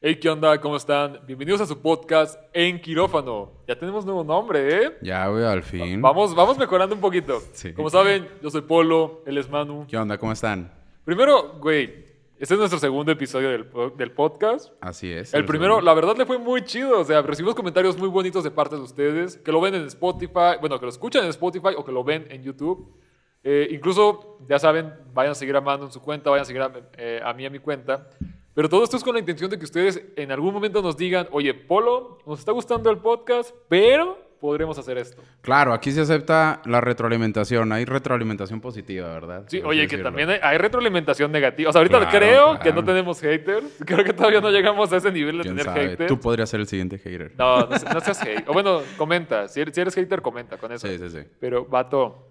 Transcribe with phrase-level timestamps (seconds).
[0.00, 0.60] Hey, ¿qué onda?
[0.60, 1.18] ¿Cómo están?
[1.26, 3.50] Bienvenidos a su podcast En Quirófano.
[3.66, 4.92] Ya tenemos nuevo nombre, ¿eh?
[5.02, 6.00] Ya, güey, al fin.
[6.00, 7.40] Vamos, vamos mejorando un poquito.
[7.52, 7.72] Sí.
[7.72, 9.88] Como saben, yo soy Polo, él es Manu.
[9.88, 10.16] ¿Qué onda?
[10.16, 10.72] ¿Cómo están?
[11.04, 12.06] Primero, güey,
[12.38, 13.66] este es nuestro segundo episodio del,
[13.96, 14.72] del podcast.
[14.80, 15.34] Así es.
[15.34, 15.86] El primero, segundo.
[15.86, 17.00] la verdad, le fue muy chido.
[17.00, 20.58] O sea, recibimos comentarios muy bonitos de parte de ustedes, que lo ven en Spotify,
[20.60, 22.94] bueno, que lo escuchan en Spotify o que lo ven en YouTube.
[23.42, 26.62] Eh, incluso, ya saben, vayan a seguir a Mando en su cuenta, vayan a seguir
[26.62, 28.08] a, eh, a mí a mi cuenta.
[28.58, 31.28] Pero todo esto es con la intención de que ustedes en algún momento nos digan,
[31.30, 35.22] oye, Polo, nos está gustando el podcast, pero podremos hacer esto.
[35.42, 37.70] Claro, aquí se acepta la retroalimentación.
[37.70, 39.44] Hay retroalimentación positiva, ¿verdad?
[39.46, 41.70] Sí, Por oye, que también hay, hay retroalimentación negativa.
[41.70, 42.80] O sea, ahorita Claro, creo que claro.
[42.80, 43.76] no tenemos haters.
[43.86, 45.90] Creo que todavía no llegamos a ese nivel de ¿Quién tener sabe?
[45.90, 46.08] haters.
[46.08, 47.34] Tú podrías ser el siguiente hater.
[47.38, 48.48] No, no, no seas hate.
[48.48, 49.46] O bueno, comenta.
[49.46, 50.88] Si eres, si eres hater, comenta con eso.
[50.88, 51.20] Sí, sí, sí.
[51.38, 52.26] Pero, vato,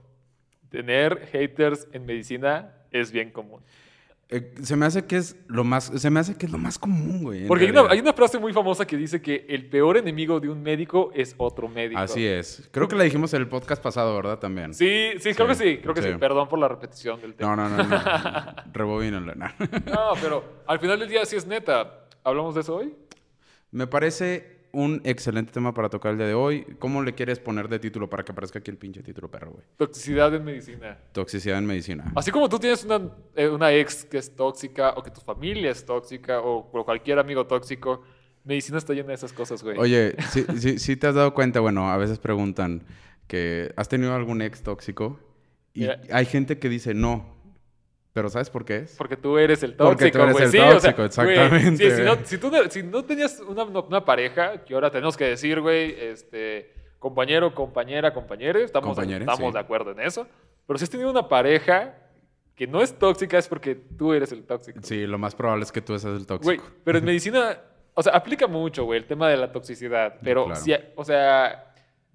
[0.68, 3.62] tener haters en medicina es bien común.
[4.30, 6.78] Eh, se me hace que es lo más, se me hace que es lo más
[6.78, 7.48] común, güey.
[7.48, 7.94] Porque hay una, realidad.
[7.94, 11.34] hay una frase muy famosa que dice que el peor enemigo de un médico es
[11.38, 12.00] otro médico.
[12.00, 12.68] Así es.
[12.72, 14.38] Creo que la dijimos en el podcast pasado, ¿verdad?
[14.38, 14.74] También.
[14.74, 16.12] Sí, sí, creo que Sí, sí, creo que sí.
[16.12, 16.18] sí.
[16.18, 17.56] Perdón por la repetición del tema.
[17.56, 17.84] No, no, no.
[17.88, 18.02] no.
[18.74, 19.46] Rebobínalo, no.
[19.86, 22.06] No, pero al final del día sí es neta.
[22.24, 22.94] ¿Hablamos de eso hoy?
[23.72, 26.66] Me parece un excelente tema para tocar el día de hoy.
[26.80, 29.64] ¿Cómo le quieres poner de título para que aparezca aquí el pinche título perro, güey?
[29.78, 30.98] Toxicidad en medicina.
[31.12, 32.12] Toxicidad en medicina.
[32.16, 35.72] Así como tú tienes una, eh, una ex que es tóxica, o que tu familia
[35.72, 38.04] es tóxica, o, cualquier amigo tóxico,
[38.44, 39.78] medicina está llena de esas cosas, güey.
[39.78, 42.84] Oye, sí, sí, sí te has dado cuenta, bueno, a veces preguntan
[43.28, 45.20] que ¿has tenido algún ex tóxico?
[45.74, 46.02] Y Mira.
[46.12, 47.37] hay gente que dice no,
[48.18, 48.96] pero ¿sabes por qué es?
[48.98, 51.96] Porque tú eres el tóxico, Porque tú eres el Sí, o sea, tóxico, exactamente, sí,
[51.98, 55.62] si, no, si tú si no tenías una, una pareja, que ahora tenemos que decir,
[55.62, 59.54] güey, este, compañero, compañera, compañere, estamos, Compañere, estamos sí.
[59.54, 60.26] de acuerdo en eso.
[60.66, 61.94] Pero si has tenido una pareja
[62.56, 64.80] que no es tóxica, es porque tú eres el tóxico.
[64.82, 66.46] Sí, lo más probable es que tú seas el tóxico.
[66.46, 67.62] Güey, pero en medicina,
[67.94, 70.16] o sea, aplica mucho, güey, el tema de la toxicidad.
[70.24, 70.60] Pero, claro.
[70.60, 71.67] si- o sea,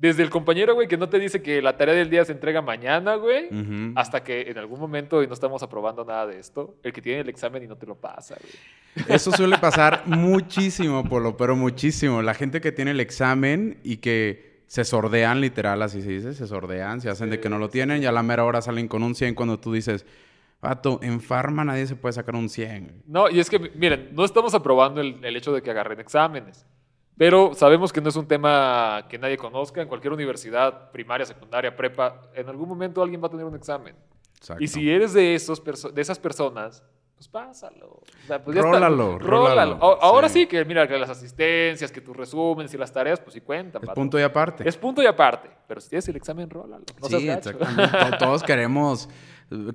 [0.03, 2.61] desde el compañero, güey, que no te dice que la tarea del día se entrega
[2.61, 3.49] mañana, güey,
[3.95, 7.21] hasta que en algún momento, y no estamos aprobando nada de esto, el que tiene
[7.21, 9.07] el examen y no te lo pasa, güey.
[9.09, 12.21] Eso suele pasar muchísimo, Polo, pero muchísimo.
[12.21, 16.49] La gente que tiene el examen y que se sordean, literal, así se dice, se
[16.49, 19.05] sordean, se hacen de que no lo tienen y a la mera hora salen con
[19.05, 20.05] un 100 cuando tú dices,
[20.61, 22.85] vato, en farma nadie se puede sacar un 100.
[22.87, 22.97] güey".
[23.07, 26.67] No, y es que, miren, no estamos aprobando el, el hecho de que agarren exámenes.
[27.17, 29.83] Pero sabemos que no es un tema que nadie conozca.
[29.83, 33.95] En cualquier universidad, primaria, secundaria, prepa, en algún momento alguien va a tener un examen.
[34.39, 34.63] Exacto.
[34.65, 35.63] Y si eres de, esos
[35.95, 36.83] de esas personas,
[37.15, 37.87] pues pásalo.
[37.87, 38.73] O sea, pues ya está.
[38.73, 40.41] Rólalo, rólalo, Ahora sí.
[40.41, 40.47] sí.
[40.49, 43.83] que, mira, que las asistencias, que tus resúmenes y las tareas, pues sí cuentan.
[43.85, 44.69] Es punto y aparte.
[44.69, 45.49] Es punto y aparte.
[45.69, 46.85] Pero si tienes el examen, rólalo.
[47.01, 47.99] No sí, exactamente.
[48.11, 49.09] To- Todos queremos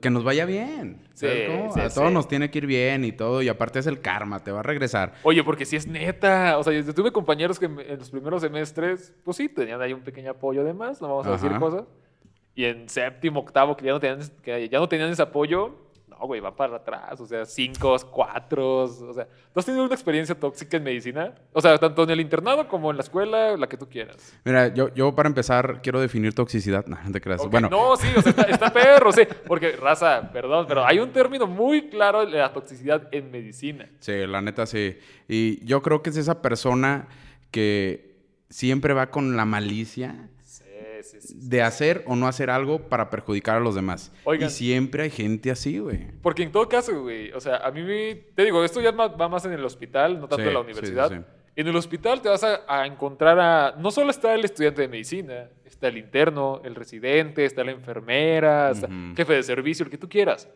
[0.01, 1.01] que nos vaya bien.
[1.13, 2.13] ¿sabes Sí, sí, a todos sí.
[2.13, 3.41] nos tiene que ir bien y todo.
[3.41, 5.13] Y aparte es el karma, te va a regresar.
[5.23, 6.57] Oye, porque si es neta.
[6.57, 10.01] O sea, yo tuve compañeros que en los primeros semestres, pues sí, tenían ahí un
[10.01, 11.59] pequeño apoyo de más, no vamos a decir Ajá.
[11.59, 11.83] cosas.
[12.55, 15.75] Y en séptimo, octavo, que ya no tenían, que ya no tenían ese apoyo,
[16.19, 17.19] no, güey, va para atrás.
[17.19, 18.83] O sea, cinco, cuatro.
[18.83, 21.33] O sea, ¿tú has tenido una experiencia tóxica en medicina?
[21.53, 24.33] O sea, tanto en el internado como en la escuela, la que tú quieras.
[24.43, 26.85] Mira, yo, yo para empezar quiero definir toxicidad.
[26.85, 27.47] No, no te creas.
[27.49, 29.23] Bueno, No, sí, o sea, está, está perro, sí.
[29.45, 33.89] Porque, raza, perdón, pero hay un término muy claro de la toxicidad en medicina.
[33.99, 34.97] Sí, la neta sí.
[35.27, 37.07] Y yo creo que es esa persona
[37.51, 38.15] que
[38.49, 40.29] siempre va con la malicia
[41.11, 41.49] Sí, sí, sí.
[41.49, 44.11] de hacer o no hacer algo para perjudicar a los demás.
[44.23, 44.47] Oigan.
[44.47, 46.07] Y siempre hay gente así, güey.
[46.21, 49.27] Porque en todo caso, güey, o sea, a mí, me- te digo, esto ya va
[49.29, 51.11] más en el hospital, no tanto en la universidad.
[51.55, 53.75] En el hospital te vas a, a encontrar a...
[53.79, 58.69] No solo está el estudiante de medicina, está el interno, el residente, está la enfermera,
[58.69, 59.15] está Ujú.
[59.15, 60.47] jefe de servicio, el que tú quieras.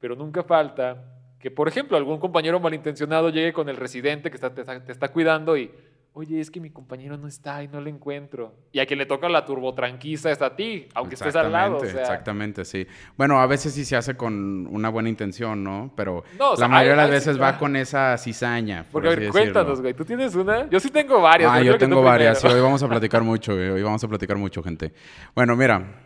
[0.00, 1.04] Pero nunca falta
[1.38, 4.90] que, por ejemplo, algún compañero malintencionado llegue con el residente que está, te, está- te
[4.90, 5.70] está cuidando y...
[6.18, 8.52] Oye, es que mi compañero no está y no lo encuentro.
[8.72, 11.76] Y a quien le toca la turbotranquisa está a ti, aunque estés al lado.
[11.76, 12.86] O Exactamente, sea, Exactamente, sí.
[13.16, 15.92] Bueno, a veces sí se hace con una buena intención, ¿no?
[15.96, 18.82] Pero No, o sea, la mayoría hay- de las veces va con esa cizaña.
[18.82, 19.94] por Porque, a ver, cuéntanos, güey.
[19.94, 20.68] ¿Tú tienes una?
[20.68, 21.52] Yo sí tengo varias.
[21.54, 22.40] Ah, yo tengo varias.
[22.40, 23.68] Sí, hoy vamos a platicar mucho, güey.
[23.68, 24.92] Hoy vamos a platicar mucho, gente.
[25.36, 26.04] Bueno, mira.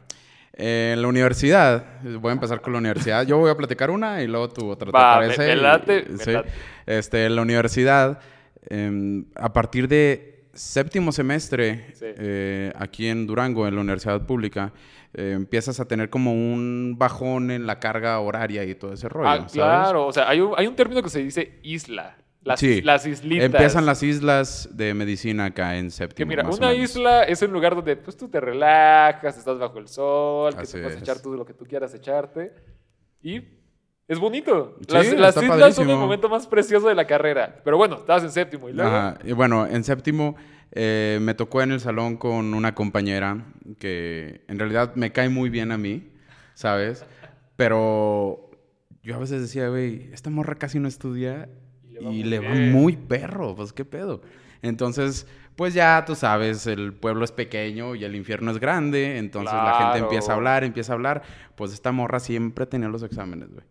[0.54, 3.24] eh, en la universidad, voy a empezar con la universidad.
[3.26, 4.84] Yo voy a platicar una y luego tú otra.
[4.84, 5.46] ¿te me- parece?
[5.46, 6.30] me late, me Sí.
[6.30, 6.50] late.
[6.84, 8.20] Este, en la universidad,
[8.68, 12.04] em, a partir de séptimo semestre, Sí.
[12.08, 14.72] eh, aquí en Durango, en la universidad pública,
[15.14, 19.28] eh, empiezas a tener como un bajón en la carga horaria y todo ese rollo.
[19.28, 19.52] Ah, ¿sabes?
[19.52, 20.06] claro.
[20.06, 22.16] O sea, hay un, hay un término que se dice isla.
[22.44, 22.82] Las, Sí.
[22.82, 23.44] las islitas.
[23.46, 26.16] Empiezan las islas de medicina acá en séptimo.
[26.16, 29.86] Que mira, una isla es un lugar donde pues tú te relajas, estás bajo el
[29.86, 31.02] sol, que Así te puedes es.
[31.02, 32.52] echar tú lo que tú quieras echarte.
[33.22, 33.42] Y
[34.08, 34.76] Es bonito.
[34.88, 35.96] Sí, las las está islas son el padrísimo.
[35.96, 37.60] momento más precioso de la carrera.
[37.64, 38.90] Pero bueno, estabas en séptimo y luego.
[38.90, 39.18] Ajá.
[39.24, 40.36] Y bueno, en séptimo
[40.72, 43.46] eh, me tocó en el salón con una compañera
[43.78, 46.10] que en realidad me cae muy bien a mí,
[46.54, 47.06] ¿sabes?
[47.56, 48.50] Pero
[49.02, 51.48] yo a veces decía, güey, esta morra casi no estudia
[51.84, 52.72] Y y le le va va, muy bien".
[52.72, 54.22] muy perro, pues qué pedo.
[54.62, 55.26] Entonces,
[55.56, 59.74] pues ya tú sabes, el pueblo es pequeño y el infierno es grande, entonces la
[59.74, 61.22] gente empieza a hablar, empieza a hablar.
[61.56, 63.64] Pues esta morra siempre tenía los exámenes, güey.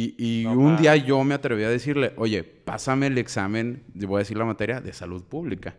[0.00, 4.16] Y, y No un día yo me atreví a decirle, oye, pásame el examen, voy
[4.16, 5.74] a decir la materia, de salud pública.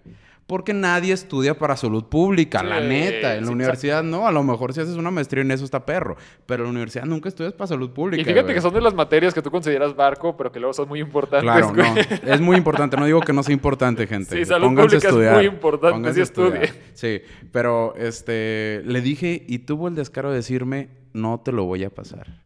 [0.45, 3.35] Porque nadie estudia para salud pública, la neta.
[3.35, 5.85] En la sí, universidad no, a lo mejor si haces una maestría en eso está
[5.85, 6.17] perro.
[6.45, 8.21] Pero en la universidad nunca estudias para salud pública.
[8.21, 8.55] Y fíjate güey.
[8.55, 11.43] que son de las materias que tú consideras barco, pero que luego son muy importantes.
[11.43, 11.89] Claro, güey.
[11.93, 12.33] no.
[12.33, 12.97] Es muy importante.
[12.97, 14.35] No digo que no sea importante, gente.
[14.35, 15.35] Sí, salud Pónganse pública es estudiar.
[15.35, 16.63] muy importante, Pónganse estudiar.
[16.63, 16.83] estudie.
[16.93, 17.21] Sí,
[17.53, 21.89] pero este, le dije y tuvo el descaro de decirme, no te lo voy a
[21.89, 22.43] pasar.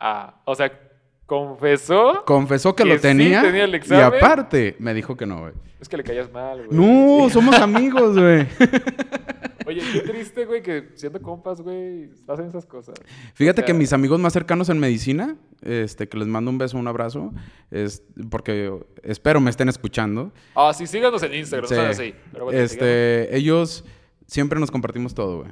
[0.00, 0.70] Ah, o sea,
[1.28, 2.24] confesó.
[2.24, 3.44] Confesó que, Que lo sí tenía,
[3.86, 5.52] y aparte me dijo que no, güey.
[5.78, 6.76] Es que le caías mal, güey.
[6.76, 8.46] No, somos amigos, güey.
[9.66, 12.94] Oye, qué triste, güey, que siendo compas, güey, hacen esas cosas.
[13.34, 16.56] Fíjate O sea- que mis amigos más cercanos en medicina, este, que les mando un
[16.56, 17.32] beso, un abrazo,
[17.70, 18.72] es porque
[19.02, 20.32] espero me estén escuchando.
[20.54, 21.74] Ah, sí, síganos en Instagram, Sí.
[21.74, 22.14] sean así.
[22.32, 22.72] Pero bueno, síganos.
[22.72, 23.84] este, ellos
[24.26, 25.50] siempre nos compartimos todo, güey.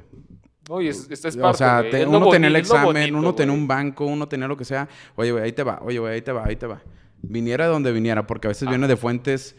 [0.69, 3.53] No, y es, es o parte, sea, te- uno tenía el examen, bonito, uno tenía
[3.53, 4.87] un banco, uno tenía lo que sea.
[5.15, 6.81] Oye, güey, ahí te va, oye, güey, ahí te va, ahí te va.
[7.21, 8.71] Viniera de donde viniera, porque a veces Ah.
[8.71, 9.55] viene de fuentes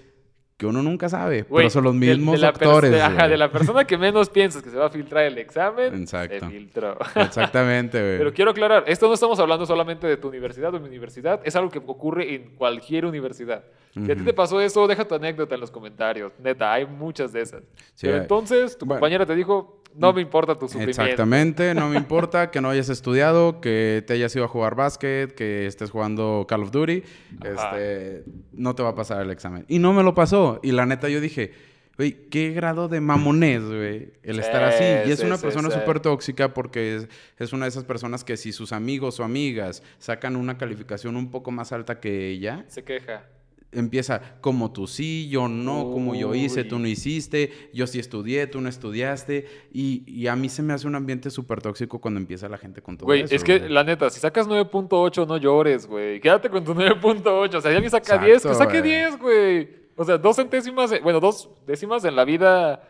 [0.59, 3.31] que uno nunca sabe, Güey, pero son los de- mismos de de- ajá, güey.
[3.31, 6.41] de la persona que menos piensas que se va a filtrar el examen, Exacto.
[6.41, 6.99] se filtró.
[7.15, 8.19] Exactamente, güey.
[8.19, 11.55] Pero quiero aclarar, esto no estamos hablando solamente de tu universidad o mi universidad, es
[11.55, 13.65] algo que ocurre en cualquier universidad.
[13.95, 16.33] Si a ti te pasó eso, deja tu anécdota en los comentarios.
[16.41, 17.63] Neta, hay muchas de esas.
[17.95, 18.99] Sí, Pero entonces, tu Bueno.
[19.01, 21.03] compañera te dijo, no me importa tu sufrimiento.
[21.03, 25.35] Exactamente, no me importa que no hayas estudiado, que te hayas ido a jugar básquet,
[25.35, 27.03] que estés jugando Call of Duty,
[27.45, 29.65] este, no te va a pasar el examen.
[29.69, 30.61] Y no me lo pasó.
[30.62, 31.53] Y la neta yo dije,
[31.97, 34.85] güey, qué grado de mamonés, güey, el Sí, estar así.
[34.85, 38.23] Y es sí, una sí, persona súper tóxica porque es, es una de esas personas
[38.23, 42.65] que si sus amigos o amigas sacan una calificación un poco más alta que ella,
[42.69, 43.25] Se queja.
[43.73, 48.47] Empieza como tú sí, yo no, como yo hice, tú no hiciste, yo sí estudié,
[48.47, 49.47] tú no estudiaste.
[49.73, 52.81] Y, y a mí se me hace un ambiente súper tóxico cuando empieza la gente
[52.82, 53.35] con todo Güey, eso.
[53.35, 53.70] es que güey.
[53.70, 56.20] la neta, si sacas 9.8, no llores, güey.
[56.20, 57.26] Quédate con tu 9.8.
[57.29, 58.91] O sea, si alguien saca Exacto, 10, que saque güey.
[58.91, 59.69] 10, güey.
[59.97, 62.82] O sea, dos centésimas, eh, bueno, dos décimas en la vida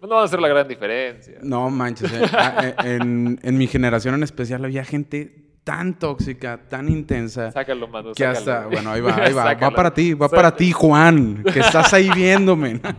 [0.00, 1.38] no van a hacer la gran diferencia.
[1.42, 6.58] No manches, eh, ah, eh, en, en mi generación en especial había gente tan tóxica,
[6.68, 7.52] tan intensa.
[7.52, 8.12] Sácalo, mano.
[8.12, 9.54] Que sácalo, hasta, bueno, ahí va, ahí va.
[9.54, 12.80] Va para ti, va para ti, Juan, que estás ahí viéndome.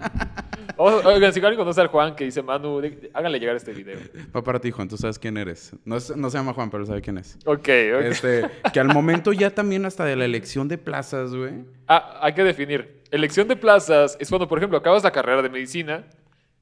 [0.77, 2.81] Oigan, si alguien conoce al Juan que dice Manu,
[3.13, 3.97] háganle llegar este video.
[4.35, 5.71] Va para ti, Juan, tú sabes quién eres.
[5.85, 7.37] No, es- no se llama Juan, pero sabe quién es.
[7.45, 7.69] Ok, ok.
[8.03, 11.65] Este, que al momento ya también hasta de la elección de plazas, güey.
[11.87, 13.03] Ah, hay que definir.
[13.11, 16.05] Elección de plazas es cuando, por ejemplo, acabas la carrera de medicina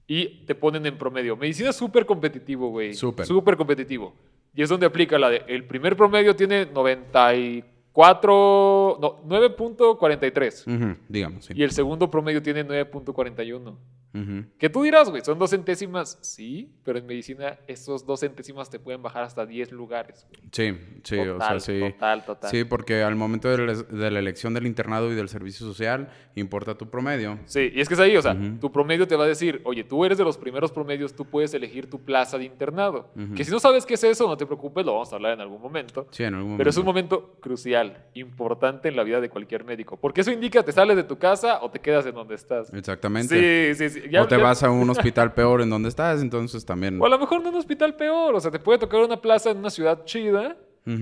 [0.08, 1.38] y te ponen en promedio.
[1.38, 2.94] Medicina es súper competitivo, güey.
[2.94, 3.26] Súper.
[3.26, 4.14] Súper competitivo.
[4.54, 10.68] Y es donde aplica la de, el primer promedio tiene 94, no, 9.43.
[10.68, 11.54] Ujú, digamos, sí.
[11.56, 13.78] Y el segundo promedio tiene 9.41.
[14.14, 14.46] Ujú.
[14.58, 15.24] ¿Qué tú dirás, güey?
[15.24, 16.18] ¿Son dos centésimas?
[16.22, 20.26] Sí, pero en medicina esos dos centésimas te pueden bajar hasta 10 lugares.
[20.30, 20.42] güey.
[20.52, 21.80] Sí, sí, o sea, sí.
[21.80, 22.52] Total, total.
[22.52, 26.10] Sí, porque al momento de la, de la elección del internado y del servicio social,
[26.36, 27.40] importa tu promedio.
[27.46, 29.84] Sí, y es que es ahí, o sea, tu promedio te va a decir, oye,
[29.84, 33.12] tú eres de los primeros promedios, tú puedes elegir tu plaza de internado.
[33.36, 35.42] Que si no sabes qué es eso, no te preocupes, lo vamos a hablar en
[35.42, 36.08] algún momento.
[36.12, 36.92] Sí, en algún Pero es un momento.
[37.20, 39.98] momento crucial, importante en la vida de cualquier médico.
[39.98, 42.74] Porque eso indica, te sales de tu casa o te quedas en donde estás.
[42.74, 43.74] Exactamente.
[43.74, 44.01] Sí, sí, sí.
[44.10, 47.02] Ya- o te ya- vas a un hospital peor en donde estás, entonces también.
[47.02, 49.52] O a lo mejor no un hospital peor, o sea, te puede tocar una plaza
[49.52, 50.56] en una ciudad chida,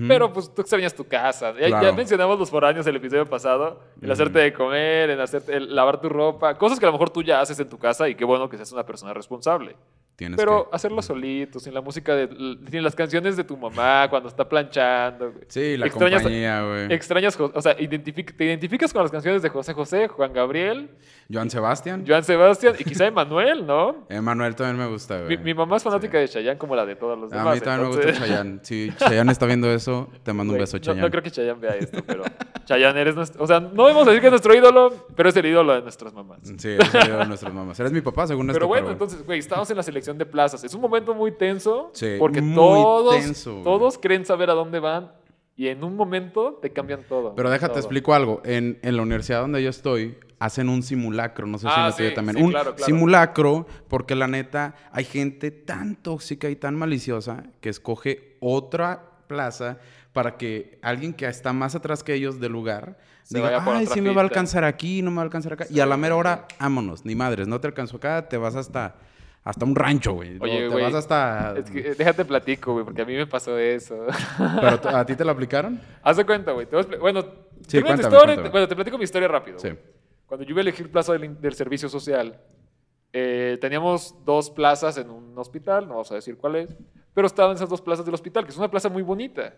[0.06, 1.52] pero pues tú extrañas tu casa.
[1.54, 1.96] Ya, ya Claro.
[1.96, 6.08] mencionamos los foráneos el episodio pasado, el hacerte de comer, el, hacerte, el lavar tu
[6.10, 8.48] ropa, cosas que a lo mejor tú ya haces en tu casa y qué bueno
[8.50, 9.76] que seas una persona responsable.
[10.20, 12.28] Tienes Pero que- hacerlo solito, sin la música, de,
[12.70, 15.32] sin las canciones de tu mamá cuando está planchando.
[15.32, 15.44] güey.
[15.48, 16.92] Sí, la extrañas- compañía, güey.
[16.92, 20.90] Extrañas, o sea, identific- te identificas con las canciones de José José, Juan Gabriel,
[21.32, 22.04] Joan Sebastián.
[22.06, 24.04] Joan Sebastián y quizá Emanuel, ¿no?
[24.10, 25.38] Emanuel también me gusta, güey.
[25.38, 26.22] mi mamá es fanática Sí.
[26.22, 27.54] de Chayanne como la de todos los A demás.
[27.54, 28.60] mí también entonces- me gusta Chayanne.
[28.62, 31.00] Si Chayanne está viendo eso, te mando un beso, no- Chayanne.
[31.00, 32.24] No, creo que Chayanne vea esto, pero
[32.66, 33.42] Chayanne eres nuestro...
[33.42, 36.12] O sea, no a decir que es nuestro ídolo, pero es el ídolo de nuestras
[36.12, 36.40] mamás.
[36.58, 37.80] Sí, eres el ídolo de nuestras mamás.
[37.80, 38.58] Eres mi papá, según esto.
[38.58, 40.64] Pero bueno, entonces, güey, estamos en la selección de plazas.
[40.64, 44.78] Es un momento muy tenso Sí, porque muy todos, tenso, todos creen saber a dónde
[44.80, 45.12] van
[45.56, 47.34] y en un momento te cambian todo.
[47.34, 47.78] Pero déjate, todo.
[47.80, 48.40] explico algo.
[48.44, 51.46] En, en la universidad donde yo estoy, hacen un simulacro.
[51.46, 52.36] No sé si Ah, tuya sí, también.
[52.38, 52.86] sí, un claro, claro.
[52.86, 59.78] simulacro, porque la neta, hay gente tan tóxica y tan maliciosa que escoge otra plaza
[60.14, 64.00] para que alguien que está más atrás que ellos del lugar Se diga, ay, sí
[64.00, 64.20] me va a finta".
[64.22, 65.66] alcanzar aquí, no me va a alcanzar acá.
[65.70, 68.96] Y a la mera hora, vámonos, ni madres, no te alcanzó acá, te vas hasta,
[69.42, 70.36] hasta un rancho, güey.
[70.40, 71.54] Oye, te güey, vas hasta...
[71.58, 74.06] Es que, eh, déjate platico, güey, porque a mí me pasó eso.
[74.60, 75.80] ¿Pero a ti te lo aplicaron?
[76.02, 76.66] Haz de cuenta, güey.
[76.66, 77.24] te voy a expli- Bueno,
[77.66, 78.42] Sí, cuéntame, historia, cuéntame.
[78.48, 79.58] te- bueno, te platico mi historia rápido.
[79.58, 79.68] Sí.
[80.26, 82.38] Cuando yo iba a elegir plaza del, del servicio social,
[83.12, 86.76] eh, teníamos dos plazas en un hospital, no vamos a decir cuál es,
[87.14, 89.54] pero estaban esas dos plazas del hospital, que es una plaza muy bonita.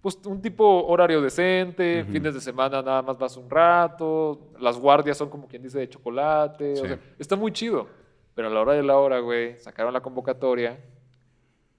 [0.00, 5.16] Pues un tipo horario decente, fines de semana nada más vas un rato, las guardias
[5.16, 6.82] son como quien dice de chocolate, Sí.
[6.82, 7.86] o sea, está muy chido.
[8.34, 10.78] Pero a la hora de la hora, güey, sacaron la convocatoria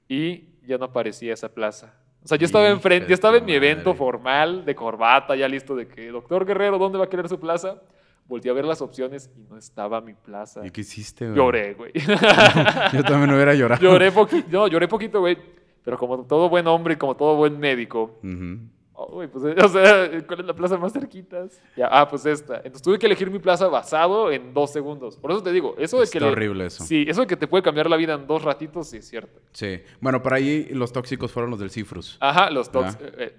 [0.08, 1.94] y ya no aparecía esa plaza.
[2.24, 5.76] O sea, yo estaba enfrente, yo estaba en mi evento formal de corbata, ya listo
[5.76, 7.82] de que, doctor Guerrero, ¿dónde va a querer su plaza?
[8.26, 10.66] Volteé a ver las opciones y no estaba mi plaza.
[10.66, 11.36] ¿Y qué hiciste, güey?
[11.36, 11.92] Lloré, güey.
[12.94, 13.82] Yo también hubiera llorado.
[13.82, 15.38] lloré poquito, no, lloré poquito, güey.
[15.84, 18.60] Pero como todo buen hombre y como todo buen médico, Ujú.
[19.04, 21.62] Oh, güey, pues, o sea, ¿cuál es la plaza más cerquitas?
[21.76, 22.58] Ya, ah, pues esta.
[22.58, 25.18] Entonces tuve que elegir mi plaza basado en dos segundos.
[25.18, 26.18] Por eso te digo, eso de que...
[26.18, 26.84] Está le- horrible eso.
[26.84, 29.40] Sí, eso de que te puede cambiar la vida en dos ratitos, sí es cierto.
[29.52, 29.82] Sí.
[30.02, 32.18] Bueno, por ahí los tóxicos fueron los del Cifrus.
[32.20, 32.70] Ajá, los.
[32.74, 32.98] Ah.
[33.00, 33.36] eh, eh,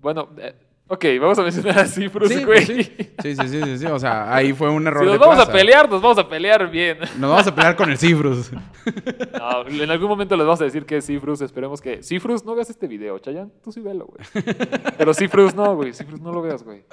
[0.00, 0.54] bueno, eh,
[0.88, 2.64] ok, vamos a mencionar así, Bruce, sí, güey.
[2.64, 2.84] pues sí.
[3.22, 3.86] sí, sí, sí, sí, sí.
[3.86, 5.50] O sea, ahí fue un error Si nos de vamos plaza.
[5.50, 6.98] a pelear, nos vamos a pelear bien.
[7.18, 8.50] Nos vamos a pelear con el Cifrus.
[9.38, 11.40] No, en algún momento les vamos a decir que es Cifrus.
[11.40, 12.02] Esperemos que.
[12.02, 13.52] Cifrus, no veas este video, Chayan.
[13.62, 14.44] Tú sí velo, güey.
[14.96, 15.92] Pero Cifrus no, güey.
[15.92, 16.84] Cifrus no lo veas, güey.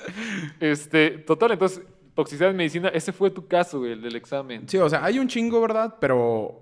[0.60, 1.82] Este, total, entonces,
[2.14, 4.68] toxicidad en medicina, ese fue tu caso, güey, el del examen.
[4.68, 5.96] Sí, o sea, hay un chingo, ¿verdad?
[6.00, 6.62] Pero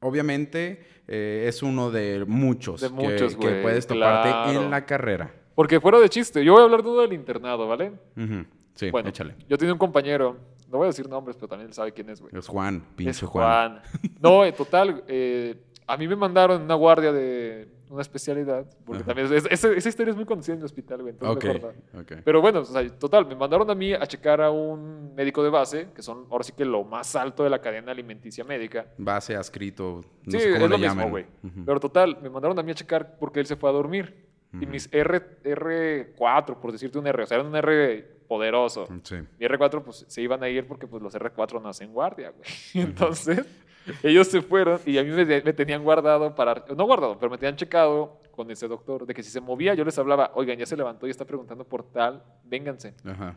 [0.00, 4.62] obviamente eh, es uno de muchos, De que- puedes toparte claro.
[4.62, 5.34] en la carrera.
[5.56, 7.92] Porque fuera de chiste, yo voy a hablar de uno del internado, ¿vale?
[8.74, 9.34] Sí, bueno, échale.
[9.48, 10.36] yo tenía un compañero,
[10.70, 12.32] no voy a decir nombres, pero también él sabe quién es, güey.
[12.34, 13.80] Es Juan, pinche Es Juan.
[13.82, 13.82] Juan.
[14.22, 19.14] No, en total, eh, a mí me mandaron una guardia de una especialidad, porque Ajá.
[19.14, 21.12] también es- esa, esa historia es muy conocida en el hospital, güey.
[21.12, 22.00] entonces Ok, mejor no.
[22.00, 22.12] ok.
[22.24, 25.50] Pero bueno, o sea, total, me mandaron a mí a checar a un médico de
[25.50, 28.86] base, que son ahora sí que lo más alto de la cadena alimenticia médica.
[28.96, 31.26] Base, adscrito, no sí, sé cómo es lo mismo, güey.
[31.42, 31.64] Ujú.
[31.66, 34.28] Pero total, me mandaron a mí a checar porque él se fue a dormir.
[34.52, 38.86] Y mis R, R4, por decirte un R, o sea, era un R poderoso.
[39.04, 39.16] Sí.
[39.38, 42.48] Mi R4 pues se iban a ir porque pues los R4 no hacen guardia, güey.
[42.74, 43.44] Entonces,
[44.02, 47.38] ellos se fueron y a mí me, me tenían guardado para, no guardado, pero me
[47.38, 50.66] tenían checado con ese doctor de que si se movía yo les hablaba, oigan, ya
[50.66, 52.94] se levantó y está preguntando por tal, vénganse.
[53.04, 53.36] Ajá.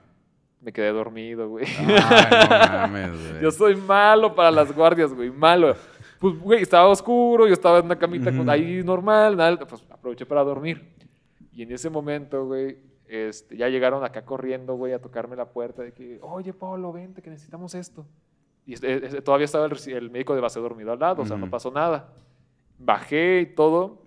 [0.61, 1.65] Me quedé dormido, güey.
[1.77, 1.93] Ay, no
[2.77, 3.41] mames, güey.
[3.41, 5.75] Yo soy malo para las guardias, güey, malo.
[6.19, 8.49] Pues, güey, estaba oscuro, yo estaba en una camita con, Ujú.
[8.51, 10.93] ahí normal, nada, pues aproveché para dormir.
[11.51, 15.81] Y en ese momento, güey, este, ya llegaron acá corriendo, güey, a tocarme la puerta
[15.83, 18.05] de que, oye, Pablo, vente, que necesitamos esto.
[18.65, 18.75] Y
[19.21, 22.09] todavía estaba el, el médico de base dormido al lado, o sea, no pasó nada.
[22.79, 24.01] Bajé y todo.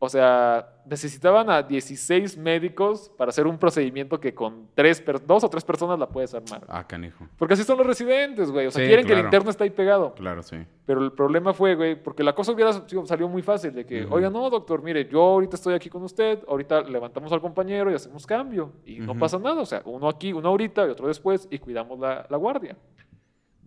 [0.00, 5.50] O sea, necesitaban a 16 médicos para hacer un procedimiento que con tres, dos o
[5.50, 6.62] tres personas la puedes armar.
[6.68, 7.26] Ah, canijo.
[7.36, 8.68] Porque así son los residentes, güey.
[8.68, 9.26] O sea, Sí, quieren que el claro.
[9.26, 10.14] interno esté ahí pegado.
[10.14, 10.56] Claro, sí.
[10.86, 12.72] Pero el problema fue, güey, porque la cosa hubiera
[13.06, 14.14] salió muy fácil de que, Ujú.
[14.14, 17.94] oiga, no, doctor, mire, yo ahorita estoy aquí con usted, ahorita levantamos al compañero y
[17.94, 18.70] hacemos cambio.
[18.86, 19.18] Y no Ujú.
[19.20, 19.60] pasa nada.
[19.60, 22.76] O sea, uno aquí, uno ahorita y otro después y cuidamos la, la guardia.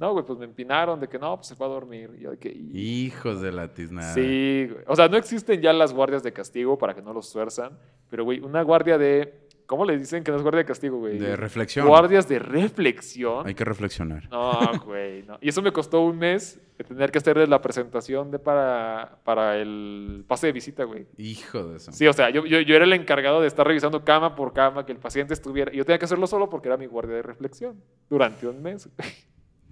[0.01, 2.09] No, güey, pues me empinaron de que no, pues se fue a dormir.
[2.17, 4.13] Y yo de que, "Y- Hijos de la tiznada.
[4.15, 4.83] Sí, güey.
[4.87, 7.77] O sea, no existen ya las guardias de castigo para que no los tuerzan.
[8.09, 9.39] Pero, güey, una guardia de.
[9.67, 11.17] ¿Cómo le dicen que no es guardia de castigo, güey?
[11.17, 11.87] De reflexión.
[11.87, 13.47] Guardias de reflexión.
[13.47, 14.27] Hay que reflexionar.
[14.29, 15.37] No, güey, no.
[15.39, 19.55] Y eso me costó un mes de tener que hacerles la presentación de para, para
[19.57, 21.05] el pase de visita, güey.
[21.17, 21.91] Hijo de eso.
[21.93, 24.85] Sí, o sea, yo, yo, yo era el encargado de estar revisando cama por cama,
[24.85, 25.71] que el paciente estuviera.
[25.73, 28.89] Y yo tenía que hacerlo solo porque era mi guardia de reflexión durante un mes.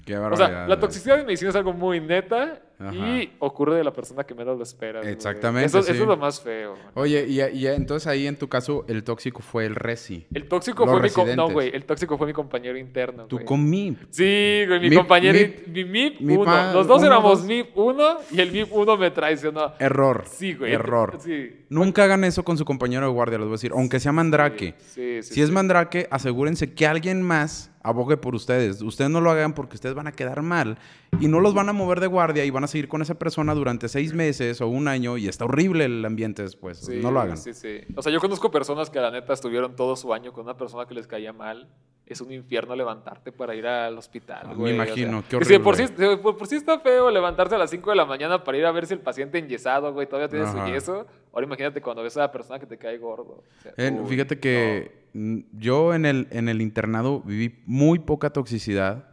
[0.05, 2.93] Qué O sea, la toxicidad en medicina es algo muy neta Ajá.
[2.95, 5.01] y ocurre de la persona que menos lo espera.
[5.01, 5.91] Exactamente, Eso, sí.
[5.91, 6.73] eso es lo más feo.
[6.75, 6.91] man.
[6.95, 10.25] Oye, y, y entonces ahí en tu caso el tóxico fue el Resi.
[10.33, 11.09] El tóxico Los fue mi...
[11.09, 11.53] co- No, residentes.
[11.53, 13.25] güey, el tóxico fue mi compañero interno.
[13.25, 13.45] Tú güey.
[13.45, 13.97] con MIP.
[14.09, 16.51] Sí, güey, mi MIP, compañero, MIP, mi MIP MIP 1.
[16.51, 17.47] a- Los dos uno, éramos dos.
[17.47, 19.73] MIP 1 y el MIP 1 me traicionó.
[19.79, 20.23] Error.
[20.29, 20.73] Sí, güey.
[20.73, 21.17] Error.
[21.21, 21.65] Sí.
[21.69, 23.71] Nunca hagan eso con su compañero de guardia, les voy a decir.
[23.75, 24.73] Aunque sea mandrake.
[24.79, 28.81] Sí, sí, si es mandrake, asegúrense que alguien más abogue por ustedes.
[28.81, 30.77] Ustedes no lo hagan porque ustedes van a quedar mal
[31.19, 33.53] y no los van a mover de guardia y van a seguir con esa persona
[33.53, 36.77] durante seis meses o un año y está horrible el ambiente después.
[36.77, 37.37] Sí, no lo hagan.
[37.37, 37.81] Sí, sí.
[37.95, 40.85] O sea, yo conozco personas que la neta estuvieron todo su año con una persona
[40.85, 41.67] que les caía mal.
[42.05, 45.45] Es un infierno levantarte para ir al hospital, Ah, me o imagino, sea, qué y
[45.45, 46.07] si por, sí, horrible.
[46.07, 48.65] de por, por sí está feo levantarse a las 5 de la mañana para ir
[48.65, 50.65] a ver si el paciente enyesado, güey, todavía tiene Ajá.
[50.65, 51.05] su yeso.
[51.31, 53.43] Ahora imagínate cuando ves a la persona que te cae gordo.
[53.43, 55.05] O sea, Eh, uy, fíjate que
[55.53, 59.08] yo en el, en el internado viví muy poca toxicidad,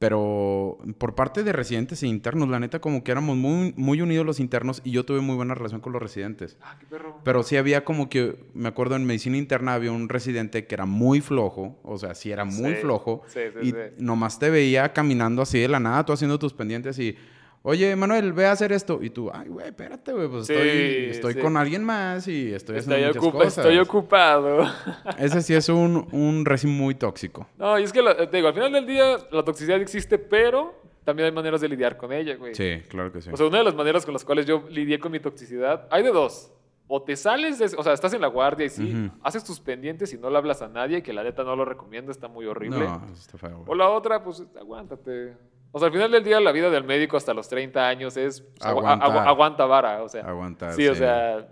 [0.00, 4.24] Pero por parte de residentes e internos, la neta, como que éramos muy, muy unidos
[4.24, 6.56] los internos y yo tuve muy buena relación con los residentes.
[6.62, 7.18] Ah, qué perro.
[7.22, 10.86] Pero sí había como que, me acuerdo en medicina interna había un residente que era
[10.86, 13.24] muy flojo, o sea, sí era muy Sí, flojo.
[13.26, 13.76] sí, sí, y sí.
[13.98, 17.14] nomás te veía caminando así de la nada, tú haciendo tus pendientes y,
[17.62, 18.98] oye, Manuel, ve a hacer esto.
[19.02, 21.40] Y tú, ay, güey, espérate, güey, pues Sí, estoy, estoy sí.
[21.40, 23.58] con alguien más y estoy Estoy, haciendo muchas ocupa- cosas.
[23.64, 24.62] estoy ocupado.
[25.18, 27.46] Ese sí es un, un régimen muy tóxico.
[27.58, 30.74] No, y es que, te digo, al final del día la toxicidad existe, pero
[31.04, 32.54] también hay maneras de lidiar con ella, güey.
[32.54, 33.30] Sí, claro que sí.
[33.32, 36.02] O sea, una de las maneras con las cuales yo lidié con mi toxicidad, hay
[36.02, 36.52] de dos.
[36.92, 40.12] O te sales, de- o sea, estás en la guardia y sí, haces tus pendientes
[40.12, 42.80] y no le hablas a nadie, que la neta no lo recomiendo, está muy horrible.
[42.80, 43.64] no, está feo, güey.
[43.68, 45.34] O la otra, pues aguántate.
[45.72, 48.40] O sea, al final del día, la vida del médico hasta los 30 años es
[48.40, 49.10] pues, agua- Aguantar.
[49.10, 50.02] agua- aguanta vara.
[50.02, 50.98] O sea, Aguantar, Sí, o sí.
[51.00, 51.46] sea,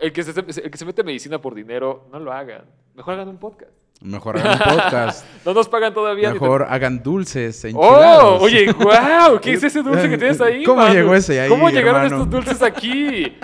[0.00, 2.64] el que, se, el que se mete medicina por dinero, no lo hagan.
[2.94, 3.70] Mejor hagan un podcast.
[4.02, 5.26] Mejor hagan un podcast.
[5.46, 6.28] No nos pagan todavía.
[6.28, 8.40] te- Mejor hagan dulces enchilados.
[8.42, 8.44] ¡Oh!
[8.44, 10.64] Oye, wow, ¿qué es ese dulce que tienes ahí?
[10.64, 10.92] ¿Cómo mano?
[10.94, 12.24] llegó ese ahí, ¿Cómo llegaron hermano?
[12.24, 13.36] estos dulces aquí?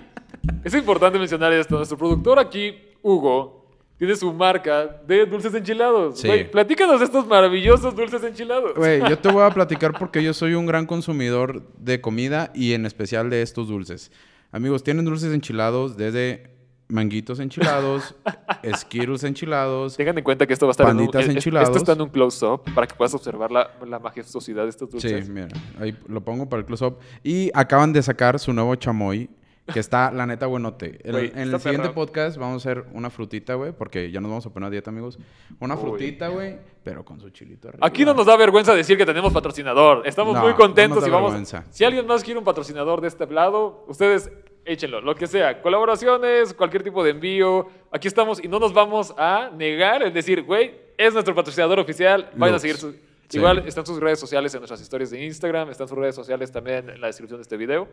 [0.64, 1.76] Es importante mencionar esto.
[1.76, 3.61] Nuestro productor aquí, Hugo,
[4.04, 6.18] tiene su marca de dulces enchilados.
[6.18, 6.26] Sí.
[6.26, 8.74] Güey, platícanos de estos maravillosos dulces enchilados.
[8.74, 12.72] Güey, yo te voy a platicar porque yo soy un gran consumidor de comida y
[12.72, 14.10] en especial de estos dulces.
[14.50, 16.50] Amigos, tienen dulces enchilados desde
[16.88, 18.16] manguitos enchilados,
[18.64, 19.96] esquiros enchilados.
[19.96, 21.68] Tengan en cuenta que esto va a estar Panditas en un, es- enchilados.
[21.68, 24.94] Esto está en un close-up para que puedas observar la, la majestuosidad de estos Sí,
[24.96, 25.28] dulces.
[25.28, 25.46] mira,
[25.80, 26.96] ahí lo pongo para el close-up.
[27.22, 29.30] Y acaban de sacar su nuevo chamoy,
[29.72, 30.98] que está, la neta, buenote.
[31.04, 31.94] El- Güey, en el siguiente perro.
[31.94, 34.90] podcast vamos a hacer una frutita, güey, porque ya nos vamos a poner a dieta,
[34.90, 35.18] amigos.
[35.60, 35.80] Una Uy.
[35.80, 37.86] frutita, güey, pero con su chilito arriba.
[37.86, 40.02] Aquí no nos da vergüenza decir que tenemos patrocinador.
[40.06, 41.30] Estamos No, muy no contentos nos da y vamos.
[41.30, 41.64] vergüenza.
[41.70, 44.30] Si alguien más quiere un patrocinador de este lado, ustedes
[44.64, 45.60] échenlo, lo que sea.
[45.62, 47.66] Colaboraciones, cualquier tipo de envío.
[47.90, 52.30] Aquí estamos y no nos vamos a negar el decir, güey, es nuestro patrocinador oficial.
[52.36, 52.62] Vayan a Lux.
[52.62, 52.92] seguir su.
[53.28, 53.38] Sí.
[53.38, 56.90] Igual están sus redes sociales en nuestras historias de Instagram, están sus redes sociales también
[56.90, 57.88] en la descripción de este video.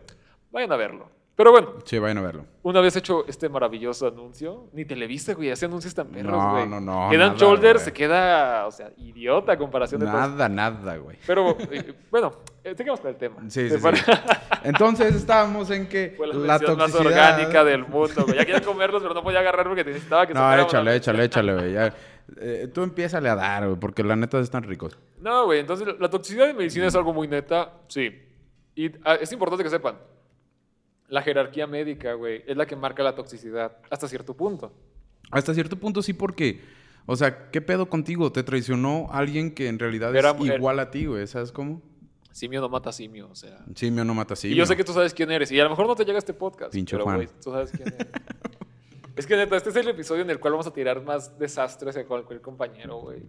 [0.51, 1.09] Vayan a verlo.
[1.35, 2.45] Pero bueno, Sí, vayan a verlo.
[2.63, 6.67] una vez hecho este maravilloso anuncio, ni Televisa, güey, hace anuncios tan perros, No, güey.
[6.67, 10.19] no, no, Quedan nada, Shoulder se queda, o sea, idiota a comparación de todos.
[10.19, 11.17] Nada, nada, güey.
[11.25, 13.37] Pero, eh, bueno, eh, sigamos con el tema.
[13.47, 14.11] Sí, ¿Te sí, sí.
[14.63, 17.29] Entonces estábamos en que Fue la, la mención más toxicidad...
[17.35, 18.35] orgánica del mundo, güey.
[18.35, 21.53] Ya quería comerlos, pero no podía agarrar porque necesitaba que No, sacara échale, échale, échale,
[21.53, 21.71] güey.
[21.73, 21.93] ya.
[22.37, 24.99] Eh, tú empiézale a dar, güey, porque la neta están ricos.
[25.21, 28.11] No, güey, entonces la toxicidad en medicina es algo muy neta, sí.
[28.75, 29.95] Y ah, es importante que sepan,
[31.09, 34.71] la jerarquía médica, güey, es la que marca la toxicidad hasta cierto punto.
[35.31, 36.61] Hasta cierto punto sí, porque...
[37.05, 38.31] O sea, ¿qué pedo contigo?
[38.31, 40.57] Te traicionó alguien que en realidad Era es mujer.
[40.59, 41.25] igual a ti, güey.
[41.25, 41.81] ¿Sabes cómo?
[42.31, 43.65] Simio no mata simio, o sea.
[43.73, 44.55] Simio no mata simio.
[44.55, 45.51] Y yo sé que tú sabes quién eres.
[45.51, 46.71] Y a lo mejor no te llega este podcast.
[46.71, 47.15] Pinche pero, Juan.
[47.15, 48.07] güey, tú sabes quién eres.
[49.15, 51.97] es que neta, este es el episodio en el cual vamos a tirar más desastres
[51.97, 53.23] a cualquier compañero, güey.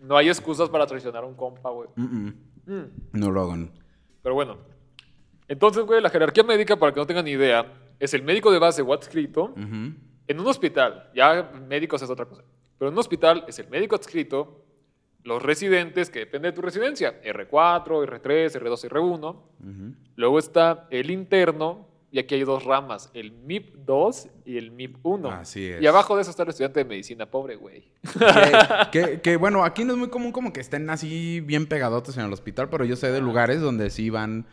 [0.00, 1.88] No hay excusas para traicionar a un compa, güey.
[1.94, 2.34] Mm, mm.
[2.66, 2.90] Mm.
[3.12, 3.70] No lo hagan.
[4.22, 4.58] Pero bueno.
[5.48, 7.66] Entonces, güey, la jerarquía médica, para que no tengan ni idea,
[7.98, 11.10] es el médico de base o adscrito en un hospital.
[11.14, 12.42] Ya médicos es otra cosa.
[12.78, 14.64] Pero en un hospital es el médico adscrito,
[15.22, 17.86] los residentes, que depende de tu residencia, R4,
[18.20, 19.20] R3, R2, R1.
[19.30, 19.94] Ujú.
[20.16, 24.98] Luego está el interno, y aquí hay dos ramas, el MIP 2 y el MIP
[25.04, 25.30] 1.
[25.30, 25.82] Así es.
[25.82, 27.90] Y abajo de eso está el estudiante de medicina, pobre güey.
[28.92, 32.16] que, que- que, bueno, aquí no es muy común como que estén así bien pegadotes
[32.16, 34.46] en el hospital, pero yo sé de lugares donde sí van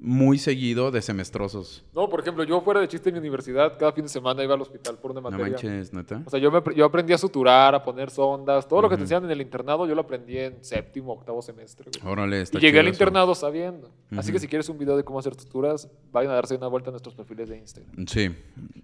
[0.00, 1.84] muy seguido de semestrosos.
[1.92, 4.54] No, por ejemplo, yo fuera de chiste en mi universidad, cada fin de semana iba
[4.54, 5.52] al hospital por una No materia.
[5.52, 6.22] manches, neta.
[6.24, 9.02] O sea, yo, me, yo aprendí a suturar, a poner sondas, todo lo que te
[9.02, 11.90] enseñan en el internado, yo lo aprendí en séptimo, octavo semestre.
[12.00, 12.12] güey.
[12.12, 12.94] Órale, Y está llegué al eso.
[12.94, 13.90] internado sabiendo.
[14.16, 16.90] Así que si quieres un video de cómo hacer suturas, vayan a darse una vuelta
[16.90, 18.06] a nuestros perfiles de Instagram.
[18.06, 18.30] Sí,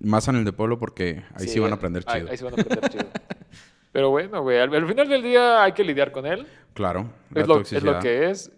[0.00, 2.30] más en el de pueblo porque ahí sí, van a aprender ahí- chido.
[2.32, 3.04] Ahí, sí van a aprender chido.
[3.92, 6.44] Pero bueno, güey, al, al final del día hay que lidiar con él.
[6.72, 8.50] Claro, la Es lo, es lo que es.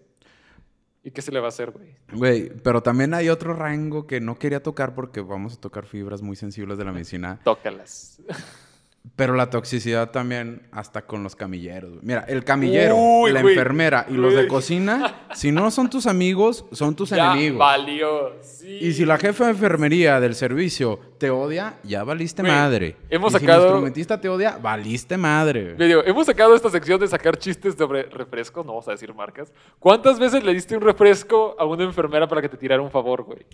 [1.07, 1.95] ¿Y qué se le va a hacer, güey?
[2.13, 6.21] Güey, pero también hay otro rango que no quería tocar porque vamos a tocar fibras
[6.21, 7.39] muy sensibles de la medicina.
[7.45, 8.21] Tócalas.
[9.15, 11.91] Pero la toxicidad también hasta con los camilleros.
[11.93, 12.01] güey.
[12.03, 13.55] Mira, el camillero, Uy, la güey.
[13.55, 17.59] enfermera y los de cocina, si no son tus amigos, son tus Ya enemigos.
[17.59, 18.33] valió.
[18.43, 18.79] Sí.
[18.81, 22.97] Y si la jefa de enfermería del servicio te odia, ya valiste Güey, madre.
[23.09, 25.77] hemos y si el instrumentista te odia, valiste madre.
[25.79, 29.15] Le digo, hemos sacado esta sección de sacar chistes sobre refresco, no vamos a decir
[29.15, 29.53] marcas.
[29.79, 33.23] ¿Cuántas veces le diste un refresco a una enfermera para que te tirara un favor,
[33.23, 33.47] güey?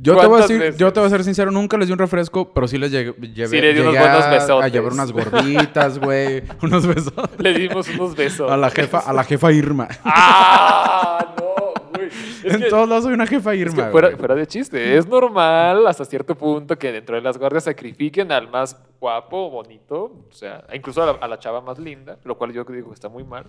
[0.00, 0.78] Yo te, voy a ¿Cuántas decir, veces?
[0.80, 3.12] yo te voy a ser sincero, nunca les di un refresco, pero sí les llegué,
[3.12, 4.64] llevé, Sí, le di unos buenos besotes.
[4.64, 7.12] a llevar unas gorditas, güey, unos besos.
[7.38, 8.50] Le dimos unos besos.
[8.50, 9.88] A la jefa, a la jefa Irma.
[10.04, 11.34] ¡Ah!
[11.38, 11.54] No,
[11.94, 12.08] güey.
[12.44, 13.84] En que- todos lados soy una jefa Es Irma.
[13.86, 18.32] que fuera, de chiste, es normal hasta cierto punto que dentro de las guardias sacrifiquen
[18.32, 22.36] al más guapo bonito, o sea, incluso a la, a la chava más linda, lo
[22.36, 23.44] cual yo digo que está muy mal.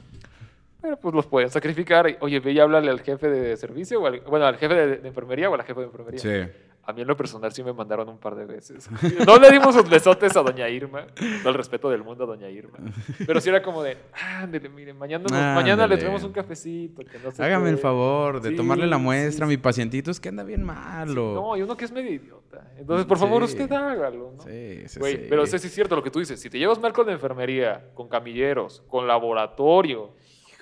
[0.84, 2.18] Pero pues los pueden sacrificar.
[2.20, 5.08] Oye, ve y háblale al jefe de servicio, o al- bueno, al jefe de, de
[5.08, 6.20] enfermería o a la jefe de enfermería.
[6.20, 6.52] Sí.
[6.86, 8.90] A mí en lo personal sí me mandaron un par de veces.
[9.26, 11.08] No le dimos sus besotes a doña Irma,
[11.40, 12.78] todo el respeto del mundo a doña Irma.
[13.26, 13.96] Pero sí era como de,
[14.42, 17.02] ándele, mire, mañana, nos- mañana le traemos un cafecito.
[17.06, 17.82] Que no sé Hágame el qué".
[17.82, 20.12] favor de Sí, tomarle la sí, muestra a mi pacientito.
[20.12, 21.34] Es que anda bien malo.
[21.34, 22.70] No, y uno que es medio idiota.
[22.78, 24.44] Entonces, por favor, usted hágalo, ¿no?
[24.44, 26.38] Sí, sí, pero sí, sí es cierto lo que tú dices.
[26.42, 30.12] Si te llevas mal con la enfermería, con camilleros, con laboratorio,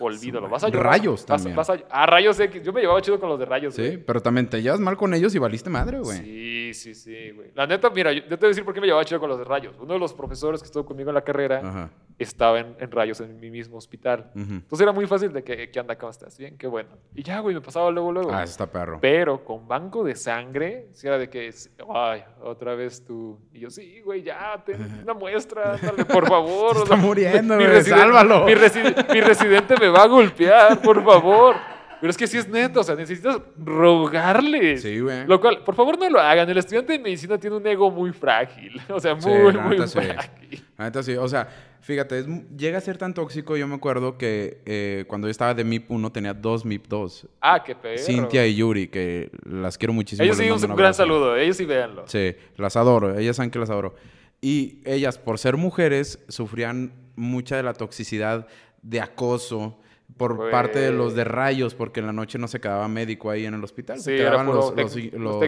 [0.05, 0.49] olvídalo.
[0.49, 0.93] Vas a llorar.
[0.93, 1.55] Rayos Vas- también.
[1.55, 2.63] vas a- ah, rayos X.
[2.63, 3.97] Yo me llevaba chido con los de rayos, Sí, güey.
[3.97, 6.17] pero también te llevas mal con ellos y valiste madre, güey.
[6.17, 7.51] Sí, sí, sí, güey.
[7.55, 9.29] La neta, mira, yo, yo te voy a decir por qué me llevaba chido con
[9.29, 9.75] los de rayos.
[9.79, 11.89] Uno de los profesores que estuvo conmigo en la carrera Ajá.
[12.17, 14.31] estaba en, en rayos en mi mismo hospital.
[14.35, 14.53] Ujú.
[14.53, 15.97] Entonces era muy fácil de que, ¿qué onda?
[15.97, 16.37] ¿Cómo estás?
[16.37, 16.89] Bien, qué bueno.
[17.15, 18.31] Y ya, güey, me pasaba luego, luego.
[18.33, 18.99] Ah, está perro.
[19.01, 21.53] Pero con banco de sangre, si era de que,
[21.93, 23.39] ay, otra vez tú.
[23.53, 26.73] Y yo, sí, güey, ya, ten una muestra, ándale, por favor.
[26.73, 28.45] Se o está sea, muriendo, mi güey, sálvalo.
[28.45, 31.55] Mi, residen- mi residente me va a golpear, por favor.
[31.99, 34.77] Pero es que sí es neto, o sea, necesitas rogarle.
[34.77, 35.27] Sí, güey.
[35.27, 36.49] Lo cual, por favor, no lo hagan.
[36.49, 38.81] El estudiante de medicina tiene un ego muy frágil.
[38.89, 39.99] O sea, Sí, muy, la muy neta, sí.
[39.99, 40.65] frágil.
[40.79, 41.47] Neta sí, o sea,
[41.81, 42.25] fíjate, es
[42.57, 43.55] llega a ser tan tóxico.
[43.55, 47.27] Yo me acuerdo que eh, cuando yo estaba de MIP 1 tenía dos MIP 2.
[47.39, 47.99] Ah, qué pedo.
[47.99, 50.23] Cintia y Yuri, que las quiero muchísimo.
[50.25, 51.03] Ellos sí, un, gran abrazo.
[51.03, 51.37] saludo.
[51.37, 52.05] Ellos sí, véanlo.
[52.07, 53.15] Sí, las adoro.
[53.15, 53.93] Ellas saben que las adoro.
[54.41, 58.47] Y ellas, por ser mujeres, sufrían mucha de la toxicidad
[58.81, 59.77] de acoso
[60.17, 63.45] por parte de los de rayos, porque en la noche no se quedaba médico ahí
[63.45, 63.97] en el hospital.
[63.97, 64.93] Sí, se quedaban los, técnicos-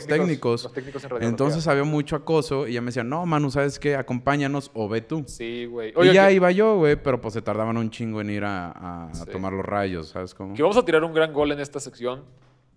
[0.08, 0.64] técnicos.
[0.64, 1.30] los técnicos en radiología.
[1.30, 3.96] Entonces había mucho acoso y ella me decía, no, Manu, ¿sabes qué?
[3.96, 5.26] Acompáñanos o ve tú.
[5.28, 5.94] Sí, güey.
[6.04, 8.72] y ya que, iba yo, güey, pero pues se tardaban un chingo en ir a,
[8.72, 9.26] a- a Sí.
[9.32, 10.56] tomar los rayos, ¿sabes cómo?
[10.56, 12.24] que vamos a tirar un gran gol en esta sección.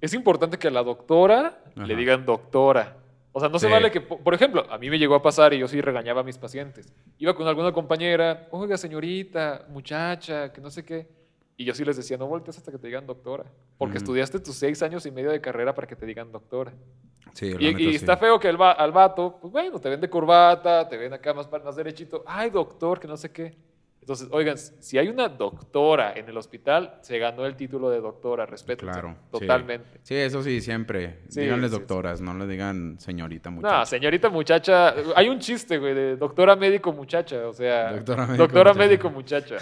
[0.01, 1.87] Es importante que a la doctora Ajá.
[1.87, 2.99] le digan doctora.
[3.37, 3.73] O sea, no se Sí.
[3.73, 6.23] vale que, po- por ejemplo, a mí me llegó a pasar y yo sí regañaba
[6.23, 6.91] a mis pacientes.
[7.19, 11.07] Iba con alguna compañera, oiga, señorita, muchacha, que no sé qué.
[11.59, 13.45] Y yo sí les decía, no voltees hasta que te digan doctora.
[13.77, 16.73] Porque estudiaste tus seis años y medio de carrera para que te digan doctora.
[17.35, 17.95] Sí, Y, y sí.
[17.97, 21.13] está feo que el va- al vato, pues bueno, te ven de corbata, te ven
[21.13, 22.25] acá más, más derechito.
[22.27, 23.55] Ay, doctor, que no sé qué.
[24.07, 28.47] Entonces, oigan, si hay una doctora en el hospital, se ganó el título de doctora,
[28.47, 28.87] respeto.
[28.87, 29.17] Claro.
[29.33, 29.99] Totalmente.
[30.05, 31.19] Sí, eso sí, siempre.
[31.29, 31.81] Sí, Díganles sí, sí.
[31.81, 33.79] doctoras, no le digan señorita muchacha.
[33.79, 38.43] No, señorita muchacha, hay un chiste, güey, de doctora médico muchacha, o sea, Doctora médico
[38.45, 38.87] doctora muchacha.
[38.89, 39.57] médico muchacha.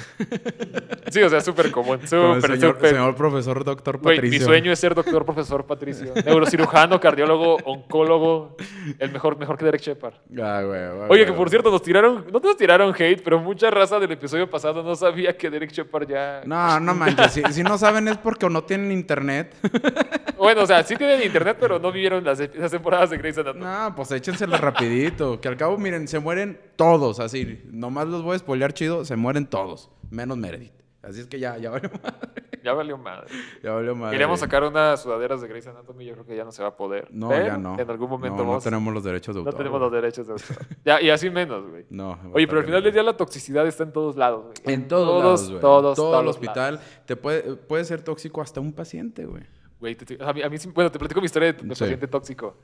[1.11, 2.90] Sí, o sea, súper común, súper, señor, súper.
[2.90, 4.40] señor profesor doctor Güey, Patricio.
[4.40, 8.57] mi sueño es ser doctor, profesor Patricio, neurocirujano, cardiólogo, oncólogo,
[8.98, 10.14] el mejor, mejor que Derek Shepard.
[10.42, 13.38] Ah, güey, güey, Oye, güey, que por cierto, nos tiraron, no nos tiraron hate, pero
[13.40, 16.42] mucha raza del episodio pasado no sabía que Derek Shepard ya...
[16.44, 17.32] No, no manches.
[17.32, 19.54] si, si no saben es porque no tienen internet.
[20.36, 23.64] Bueno, o sea, sí tienen internet, pero no vivieron las, las temporadas de Grey's Anatomy.
[23.64, 25.40] No, pues échensela rapidito.
[25.40, 27.62] Que al cabo, miren, se mueren todos así.
[27.70, 29.04] Nomás los voy a spoilear chido.
[29.04, 29.90] Se mueren todos.
[30.10, 30.83] Menos Meredith.
[31.06, 32.18] Así es que ya, ya valió madre.
[32.62, 33.26] Ya valió madre.
[33.62, 34.12] Ya valió madre.
[34.12, 36.76] Queríamos sacar unas sudaderas de Grey's Anatomy, yo creo que ya no se va a
[36.76, 37.08] poder.
[37.10, 37.78] No, Pero ya no.
[37.78, 39.58] En algún momento no, no vamos- tenemos los derechos de no autor.
[39.58, 39.90] tenemos güey.
[39.90, 40.66] los derechos de autor.
[40.84, 41.84] ya, y así menos, güey.
[41.90, 42.18] No.
[42.32, 44.74] Oye, pero al final del día la toxicidad está en todos lados, güey.
[44.74, 45.60] En todos, todos, lados, güey.
[45.60, 46.36] todos, Todo todos el lados.
[46.36, 49.42] hospital te puede, puede ser tóxico hasta un paciente, güey.
[49.78, 51.80] Güey, te- a mí, a mí bueno, te platico mi historia de, de Sí.
[51.82, 52.56] paciente tóxico.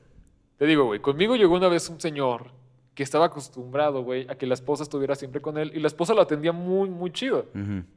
[0.57, 2.47] Te digo, güey, conmigo llegó una vez un señor
[2.93, 6.13] que estaba acostumbrado, güey, a que la esposa estuviera siempre con él y la esposa
[6.13, 7.45] lo atendía muy, muy chido.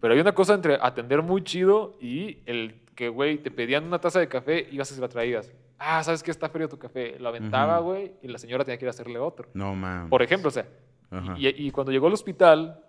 [0.00, 3.98] Pero hay una cosa entre atender muy chido y el que, güey, te pedían una
[4.00, 5.52] taza de café y ibas y se la traías.
[5.78, 6.30] Ah, ¿sabes qué?
[6.30, 7.18] Está frío tu café.
[7.18, 9.48] La aventaba, güey, y la señora tenía que ir a hacerle otro.
[9.54, 10.08] No, man.
[10.08, 10.66] Por ejemplo, o sea,
[11.36, 12.80] y, y cuando llegó al hospital,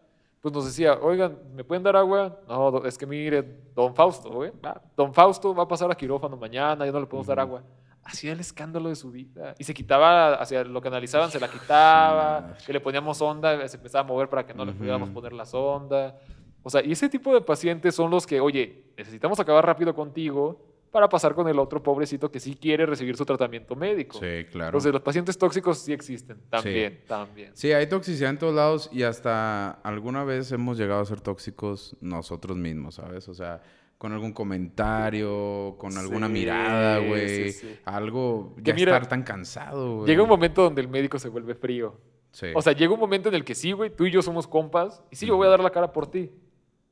[0.42, 2.40] pues nos decía, oigan, ¿me pueden dar agua?
[2.48, 4.52] No, es que mire, don Fausto, güey,
[4.96, 7.64] don Fausto va a pasar a quirófano mañana, ya no le podemos dar agua.
[8.06, 9.56] Hacía el escándalo de su vida.
[9.58, 13.78] Y se quitaba, hacia lo que analizaban, se la quitaba, que le poníamos sonda, se
[13.78, 16.18] empezaba a mover para que no le pudiéramos poner la sonda.
[16.62, 20.76] O sea, y ese tipo de pacientes son los que, oye, necesitamos acabar rápido contigo
[20.96, 24.18] para pasar con el otro pobrecito que sí quiere recibir su tratamiento médico.
[24.18, 24.70] Sí, claro.
[24.70, 27.52] Entonces, los pacientes tóxicos sí existen, también, también.
[27.54, 31.98] Sí, hay toxicidad en todos lados y hasta alguna vez hemos llegado a ser tóxicos
[32.00, 33.28] nosotros mismos, ¿sabes?
[33.28, 33.62] O sea,
[33.98, 37.52] con algún comentario, con alguna Sí, mirada, güey.
[37.52, 37.76] sí, sí.
[37.86, 40.08] Algo, Que ya mira, estar tan cansado, güey.
[40.08, 41.96] Llega un momento donde el médico se vuelve frío.
[42.32, 42.48] Sí.
[42.54, 45.02] O sea, llega un momento en el que sí, güey, tú y yo somos compas,
[45.10, 46.30] y sí, yo voy a dar la cara por ti.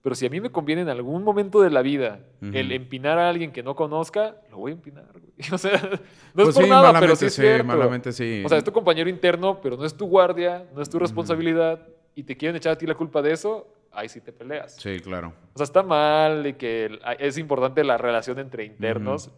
[0.01, 3.29] Pero si a mí me conviene en algún momento de la vida el empinar a
[3.29, 5.31] alguien que no conozca, lo voy a empinar, güey.
[5.53, 5.71] O sea,
[6.33, 7.65] no Pues es por sí, nada, pero sí es cierto.
[7.65, 8.43] malamente sí.
[8.45, 11.87] O sea, es tu compañero interno, pero no es tu guardia, no es tu responsabilidad,
[12.15, 14.75] y te quieren echar a ti la culpa de eso, ahí sí te peleas.
[14.75, 15.33] Sí, claro.
[15.53, 19.31] O sea, está mal y que es importante la relación entre internos,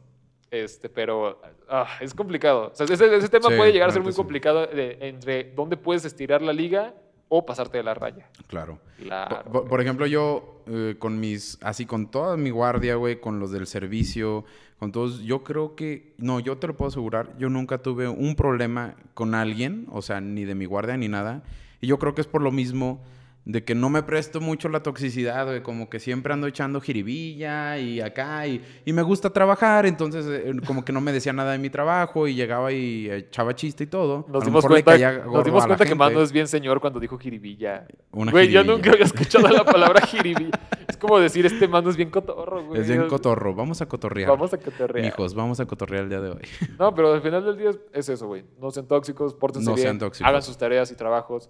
[0.52, 2.70] este, pero ah, es complicado.
[2.72, 4.18] O sea, ese, ese tema Sí, puede llegar a ser muy sí.
[4.18, 6.94] complicado de- entre dónde puedes estirar la liga
[7.28, 8.30] o pasarte de la raya.
[8.48, 8.80] Claro.
[8.98, 9.44] Claro.
[9.44, 13.40] Por, por- por ejemplo, yo eh, con mis, así con toda mi guardia, güey, con
[13.40, 14.46] los del servicio,
[14.80, 18.36] con todos, yo creo que, no, yo te lo puedo asegurar, yo nunca tuve un
[18.36, 21.44] problema con alguien, o sea, ni de mi guardia ni nada.
[21.82, 23.02] Y yo creo que es por lo mismo
[23.46, 27.78] de que no me presto mucho la toxicidad, güey, como que siempre ando echando jiribilla
[27.78, 31.52] y acá, y, y me gusta trabajar, entonces eh, como que no me decía nada
[31.52, 34.26] de mi trabajo y llegaba y echaba chiste y todo.
[34.30, 35.94] Nos dimos cuenta, nos dimos cuenta que.
[35.96, 37.88] Mando es bien señor cuando dijo jiribilla.
[38.12, 38.76] Una Güey, yo jiribilla.
[38.78, 40.50] nunca había escuchado la palabra jiribilla.
[40.88, 42.82] Es como decir, este mando es bien cotorro, güey.
[42.82, 43.54] Es bien cotorro.
[43.54, 44.30] Vamos a cotorrear.
[44.30, 45.06] Vamos a cotorrear.
[45.06, 46.42] Mijos, vamos a cotorrear el día de hoy.
[46.80, 48.44] No, pero al final del día es, es eso, güey.
[48.60, 50.28] No sean tóxicos, pórtense No bien, sean tóxicos.
[50.28, 51.50] hagan sus tareas y trabajos.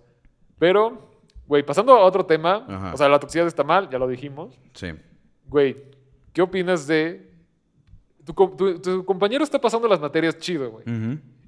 [0.60, 1.15] Pero,
[1.48, 2.94] güey, pasando a otro tema, Ajá.
[2.94, 4.60] o sea, la toxicidad está mal, ya lo dijimos.
[4.74, 4.88] Sí.
[5.48, 5.76] Güey,
[6.34, 7.32] ¿qué opinas de...
[8.26, 10.84] Tu, com- tu- tu compañero está pasando las materias chido, güey.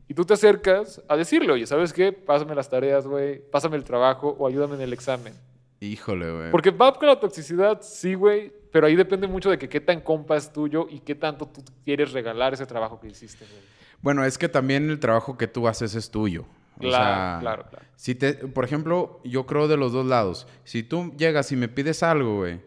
[0.08, 2.14] Y tú te acercas a decirle, oye, ¿sabes qué?
[2.14, 3.42] Pásame las tareas, güey.
[3.52, 5.34] Pásame el trabajo o ayúdame en el examen.
[5.80, 6.52] Híjole, güey.
[6.52, 8.54] Porque va con la toxicidad, sí, güey.
[8.72, 11.62] Pero ahí depende mucho de que qué tan compa es tuyo y qué tanto tú
[11.84, 13.62] quieres regalar ese trabajo que hiciste, güey.
[14.02, 16.46] Bueno, es que también el trabajo que tú haces es tuyo.
[16.78, 17.86] O Claro, sea, claro, claro.
[17.96, 20.48] Si te, por ejemplo, yo creo de los dos lados.
[20.64, 22.60] Si tú llegas y me pides algo, güey,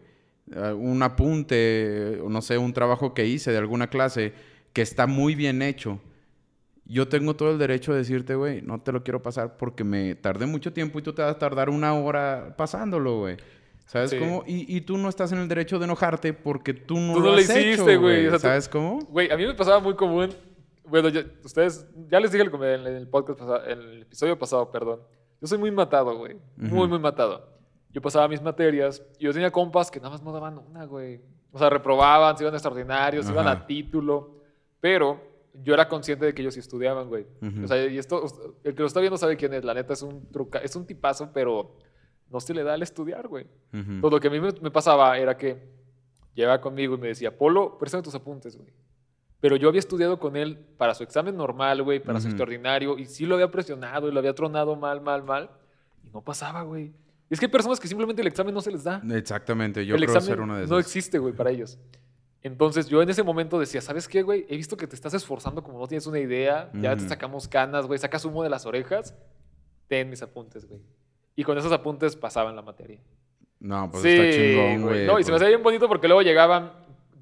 [0.53, 4.33] eh, un apunte, o no sé, un trabajo que hice de alguna clase
[4.73, 5.99] que está muy bien hecho,
[6.85, 10.15] yo tengo todo el derecho de decirte, güey, no te lo quiero pasar porque me
[10.15, 13.37] tardé mucho tiempo y tú te vas a tardar una hora pasándolo, güey.
[13.85, 14.17] ¿Sabes Sí.
[14.19, 14.43] cómo?
[14.47, 17.25] Y, y tú no estás en el derecho de enojarte porque tú no Tú lo
[17.27, 17.97] no lo has hiciste, hecho, güey.
[17.97, 18.27] güey.
[18.27, 18.99] O sea, tú- ¿Sabes cómo?
[19.09, 20.29] Güey, a mí me pasaba muy común.
[20.91, 24.69] Bueno, ya, ustedes, ya les dije en el, el podcast pasado, en el episodio pasado,
[24.69, 24.99] perdón.
[25.39, 26.35] Yo soy muy matado, güey.
[26.57, 26.87] Muy, Ujú.
[26.89, 27.49] muy matado.
[27.91, 31.21] Yo pasaba mis materias y yo tenía compas que nada más no daban una, güey.
[31.51, 34.35] O sea, reprobaban, se iban a extraordinarios, se iban a título.
[34.81, 35.21] Pero
[35.53, 37.25] yo era consciente de que ellos sí estudiaban, güey.
[37.41, 37.63] Ujú.
[37.63, 38.23] O sea, y esto,
[38.63, 39.63] el que lo está viendo sabe quién es.
[39.63, 41.77] La neta es un truca, es un tipazo, pero
[42.29, 43.45] no se le da al estudiar, güey.
[43.73, 44.01] Ujú.
[44.01, 45.71] Todo lo que a mí me, me pasaba era que
[46.33, 48.69] llegaba conmigo y me decía, Polo, préstame tus apuntes, güey.
[49.41, 53.05] Pero yo había estudiado con él para su examen normal, güey, para su extraordinario, y
[53.07, 55.49] sí lo había presionado y lo había tronado mal, mal, mal,
[56.03, 56.93] y no pasaba, güey.
[57.29, 59.01] Es que hay personas que simplemente el examen no se les da.
[59.11, 60.71] Exactamente, yo el creo examen ser una de esas.
[60.71, 61.79] no existe, güey, para ellos.
[62.43, 64.45] Entonces yo en ese momento decía, ¿sabes qué, güey?
[64.49, 67.87] He visto que te estás esforzando como no tienes una idea, ya te sacamos canas,
[67.87, 69.15] güey, sacas humo de las orejas,
[69.87, 70.81] ten mis apuntes, güey.
[71.35, 72.99] Y con esos apuntes pasaban la materia.
[73.59, 75.05] No, pues sí, está chingón, güey.
[75.05, 75.41] No, y se me pues.
[75.41, 76.73] hacía bien bonito porque luego llegaban,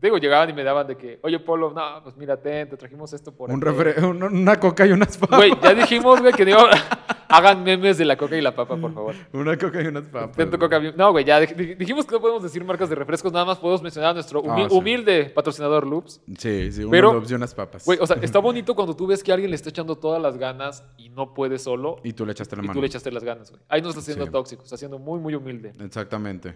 [0.01, 3.11] digo, llegaban y me daban de que, oye, Polo, no, pues mira, ten, te trajimos
[3.13, 3.65] esto por Un aquí".
[3.77, 5.37] refre- un- una coca y unas papas.
[5.39, 6.57] Güey, ya dijimos, güey, que no,
[7.29, 9.15] hagan memes de la coca y la papa, por favor.
[9.33, 10.35] Una coca y unas papas.
[10.35, 10.49] Güey.
[10.59, 10.79] coca.
[10.95, 13.81] No, güey, ya dij- dijimos que no podemos decir marcas de refrescos, nada más podemos
[13.81, 14.75] mencionar a nuestro Ah, sí.
[14.75, 16.21] humilde patrocinador Loops.
[16.37, 17.85] Sí, sí, Pero- lobs y unas papas.
[17.85, 20.37] Güey, o sea, está bonito cuando tú ves que alguien le está echando todas las
[20.37, 22.77] ganas y no puede solo y tú le echaste la y mano.
[22.77, 23.61] tú le echaste las ganas, güey.
[23.69, 24.31] Ahí no está siendo Sí.
[24.31, 25.73] tóxico, está siendo muy, muy humilde.
[25.79, 26.55] Exactamente.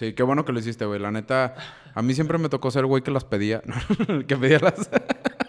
[0.00, 0.98] Sí, qué bueno que lo hiciste, güey.
[0.98, 1.54] La neta,
[1.92, 3.60] a mí siempre me tocó ser güey que las pedía.
[4.26, 4.88] que pedía las...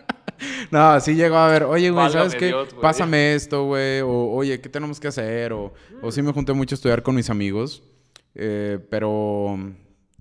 [0.72, 2.48] no, sí llegó a ver, oye, güey, ¿sabes qué?
[2.48, 2.82] Dios, güey.
[2.82, 4.02] Pásame esto, güey.
[4.02, 5.54] O, oye, ¿qué tenemos que hacer?
[5.54, 7.82] O, o sí me junté mucho a estudiar con mis amigos.
[8.36, 9.58] Eh, pero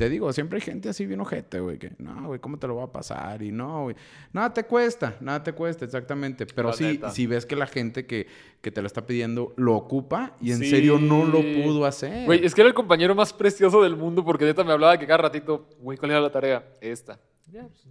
[0.00, 1.76] te digo, siempre hay gente así bien ojete, güey.
[1.76, 3.42] Que, no, güey, ¿cómo te lo va a pasar?
[3.42, 3.96] Y no, güey.
[4.32, 6.46] Nada te cuesta, nada te cuesta, exactamente.
[6.46, 8.26] Pero sí, si ves que la gente que,
[8.62, 10.70] que te lo está pidiendo lo ocupa y en Sí.
[10.70, 12.24] serio no lo pudo hacer.
[12.24, 15.06] Güey, es que era el compañero más precioso del mundo porque neta me hablaba que
[15.06, 16.64] cada ratito, güey, ¿cuál era la tarea?
[16.80, 17.20] Esta.
[17.52, 17.86] Ya, pues.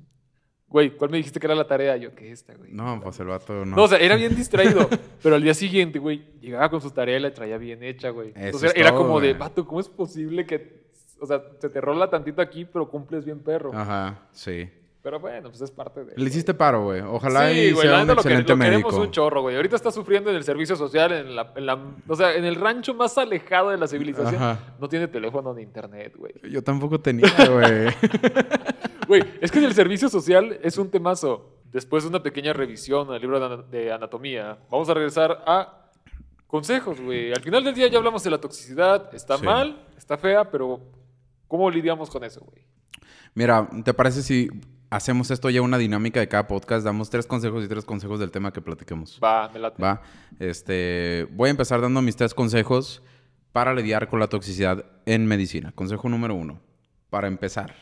[0.67, 1.95] Güey, ¿cuál me dijiste que era la tarea?
[1.97, 2.71] Yo, que esta, güey.
[2.71, 3.75] No, pues el vato no.
[3.75, 4.89] No, o sea, era bien distraído.
[5.21, 8.29] pero al día siguiente, güey, llegaba con su tarea y la traía bien hecha, güey.
[8.29, 10.78] Eso Entonces es era todo, como de, vato, ¿cómo es posible que,
[11.21, 13.71] o sea, se te rola tantito aquí, pero cumples bien perro?
[13.73, 14.69] Ajá, sí.
[15.01, 16.13] Pero bueno, pues es parte de.
[16.17, 16.99] Le hiciste paro, güey.
[16.99, 19.01] Ojalá sí, y güey, sea un lo, que- excelente lo queremos médico.
[19.01, 19.55] un chorro, güey.
[19.55, 22.55] Ahorita está sufriendo en el servicio social, en la, en la- o sea, en el
[22.55, 24.35] rancho más alejado de la civilización.
[24.35, 24.59] Ajá.
[24.77, 26.33] No tiene teléfono ni internet, güey.
[26.51, 27.93] Yo tampoco tenía, güey.
[29.07, 31.55] Güey, es que en el servicio social es un temazo.
[31.71, 35.89] Después de una pequeña revisión al libro de ana- de anatomía, vamos a regresar a
[36.45, 37.31] consejos, güey.
[37.31, 39.13] Al final del día ya hablamos de la toxicidad.
[39.15, 39.45] Está Sí.
[39.45, 40.79] mal, está fea, pero
[41.49, 42.63] ¿cómo lidiamos con eso, güey?
[43.33, 44.49] Mira, ¿te parece si
[44.89, 46.85] hacemos esto ya una dinámica de cada podcast?
[46.85, 49.19] Damos tres consejos y tres consejos del tema que platiquemos.
[49.21, 49.81] Va, me late.
[49.83, 50.01] Va.
[50.39, 53.03] Este, voy a empezar dando mis tres consejos
[53.51, 55.73] para lidiar con la toxicidad en medicina.
[55.73, 56.61] Consejo número uno.
[57.09, 57.75] Para empezar,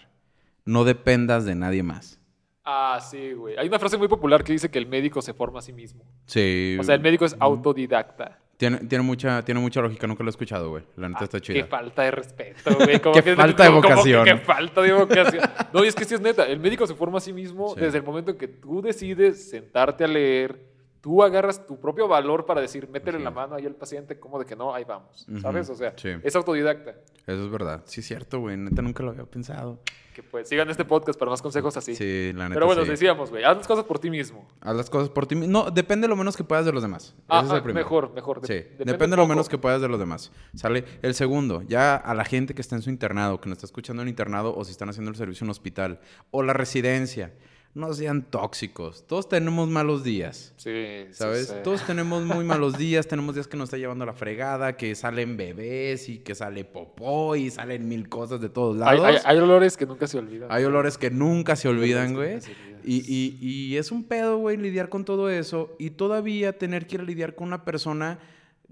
[0.66, 2.20] no dependas de nadie más.
[2.64, 3.58] Ah, sí, güey.
[3.58, 6.04] Hay una frase muy popular que dice que el médico se forma a sí mismo.
[6.26, 6.78] Sí.
[6.80, 8.40] O sea, el médico es autodidacta.
[8.58, 10.84] Tiene, tiene, mucha, tiene mucha lógica, nunca lo he escuchado, güey.
[10.96, 11.66] La neta está Ah, Qué chida.
[11.68, 13.00] falta de respeto, güey.
[13.14, 14.26] Qué que- falta de vocación.
[14.26, 15.44] Qué falta de vocación.
[15.74, 16.44] No, y es que sí es neta.
[16.48, 17.82] El médico se forma a sí mismo Sí.
[17.82, 20.60] desde el momento en que tú decides sentarte a leer,
[21.08, 23.24] tú agarras tu propio valor para decir, métele Sí.
[23.24, 25.70] la mano ahí al paciente, como de que no, ahí vamos, ¿sabes?
[25.70, 26.10] O sea, sí.
[26.22, 26.96] es autodidacta.
[27.26, 27.82] Eso es verdad.
[27.86, 28.58] Sí, es cierto, güey.
[28.58, 29.80] Neta nunca lo había pensado.
[30.14, 31.96] Que pues sigan este podcast para más consejos así.
[31.96, 32.56] Sí, la neta.
[32.56, 32.90] Pero bueno, sí.
[32.90, 34.46] decíamos, güey, haz las cosas por ti mismo.
[34.60, 35.54] Haz las cosas por ti mismo.
[35.64, 37.16] No, depende lo menos que puedas de los demás.
[37.30, 37.86] Ah, Ese es el ah, primero.
[37.86, 38.42] mejor, mejor.
[38.44, 40.34] Sí, Dep- depende, lo menos que puedas de los demás.
[40.56, 43.68] Sale el segundo, ya a la gente que está en su internado, que nos está
[43.68, 46.00] escuchando en internado o si están haciendo el servicio en un hospital
[46.32, 47.34] o la residencia,
[47.78, 49.06] no sean tóxicos.
[49.08, 50.54] Todos tenemos malos días.
[50.58, 51.48] Sí, ¿Sabes?
[51.48, 51.54] sí.
[51.64, 55.38] Todos tenemos muy malos días, tenemos días que nos está llevando la fregada, que salen
[55.38, 59.06] bebés y que sale popó y salen mil cosas de todos lados.
[59.06, 60.50] hay- hay olores que nunca se olvidan.
[60.52, 62.40] Hay olores que nunca se olvidan, güey.
[62.84, 66.96] Y, y- y es un pedo, güey, lidiar con todo eso y todavía tener que
[66.96, 68.20] ir a lidiar con una persona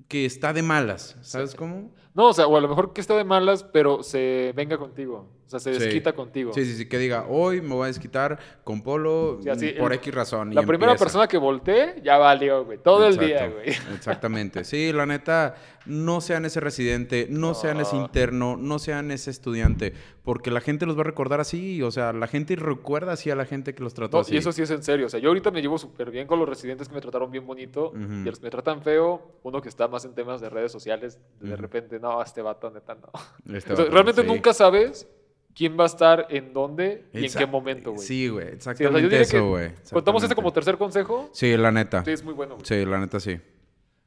[0.07, 1.15] que está de malas.
[1.21, 1.57] ¿Sabes Sí.
[1.57, 1.91] cómo?
[2.15, 5.27] No, o sea, o a lo mejor que está de malas, pero se venga contigo.
[5.45, 5.79] O sea, se Sí.
[5.79, 6.53] desquita contigo.
[6.53, 9.91] Sí, sí, sí, que diga, hoy me voy a desquitar con Polo Sí, así, por
[9.91, 10.55] el- X razón.
[10.55, 11.05] La primera empieza.
[11.05, 12.79] persona que voltee ya valió, güey.
[12.79, 13.65] Todo el día, güey.
[13.93, 14.63] Exactamente.
[14.63, 15.53] Sí, la neta,
[15.85, 18.01] no sean ese residente, no sean ese No.
[18.03, 22.11] interno, no sean ese estudiante, porque la gente los va a recordar así, o sea,
[22.11, 24.33] la gente recuerda así a la gente que los trató No, así.
[24.33, 25.05] y eso sí es en serio.
[25.05, 27.45] O sea, yo ahorita me llevo súper bien con los residentes que me trataron bien
[27.45, 27.93] bonito.
[27.95, 31.19] Y los que me tratan feo, uno que está más en temas de redes sociales,
[31.39, 31.61] de Ujú.
[31.61, 33.55] repente, no, este vato, neta, no.
[33.55, 34.27] Este vato, realmente sí.
[34.27, 35.07] nunca sabes
[35.55, 38.05] quién va a estar en dónde y en qué momento, güey.
[38.05, 39.69] Sí, güey, Sí, o sea, exactamente eso, güey.
[39.69, 40.35] Contamos este exactamente.
[40.35, 41.29] como tercer consejo.
[41.33, 42.05] Sí, la neta.
[42.05, 42.65] Sí, es muy bueno, güey.
[42.65, 43.39] Sí, la neta sí.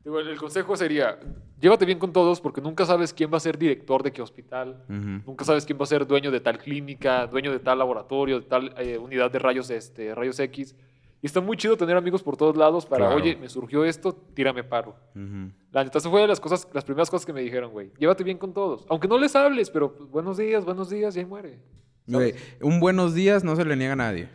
[0.04, 1.18] Digo, el consejo sería,
[1.60, 4.84] llévate bien con todos porque nunca sabes quién va a ser director de qué hospital.
[4.88, 8.46] Nunca sabes quién va a ser dueño de tal clínica, dueño de tal laboratorio, de
[8.46, 10.76] tal eh, unidad de rayos, este, rayos X.
[11.20, 13.20] Y está muy chido tener amigos por todos lados para, Claro.
[13.20, 14.94] oye, me surgió esto, tírame paro.
[15.16, 15.50] Ujú.
[15.72, 17.90] La neta, fue de las cosas, las primeras cosas que me dijeron, güey.
[17.98, 18.86] Llévate bien con todos.
[18.88, 21.58] Aunque no les hables, pero pues, buenos días, buenos días, y ahí muere.
[22.06, 24.28] Güey, un buenos días no se le niega a nadie.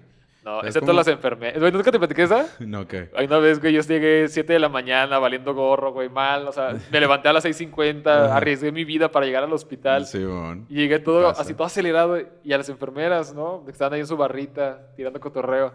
[0.44, 0.98] No, ¿sabes excepto cómo?
[1.00, 1.58] las enfermeras.
[1.58, 2.46] Güey, ¿Nunca te platiqué esa?
[2.60, 3.10] No, ¿qué?
[3.16, 6.46] Hay una vez, güey, yo llegué 7 de la mañana valiendo gorro, güey, mal.
[6.50, 8.36] O sea, me levanté a las 6.50, Ajá.
[8.36, 10.06] arriesgué mi vida para llegar al hospital.
[10.06, 10.66] Simón.
[10.70, 11.44] Y llegué todo Pasa.
[11.44, 12.18] así, todo acelerado.
[12.44, 13.64] Y a las enfermeras, ¿no?
[13.64, 15.72] Que estaban ahí en su barrita, tirando cotorreo.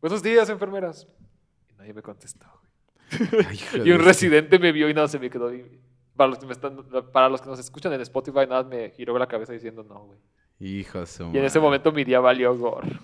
[0.00, 1.06] Buenos días, enfermeras.
[1.70, 3.46] Y nadie me contestó, güey.
[3.48, 5.52] Ay, Y un de- residente me vio y nada, se me quedó.
[5.54, 5.80] y-
[6.16, 6.76] Para los, que me están,
[7.12, 10.18] para los que nos escuchan en Spotify, nada, me giró la cabeza diciendo no, güey.
[10.58, 12.86] Hijo de su Y en ese momento mi día valió gorro.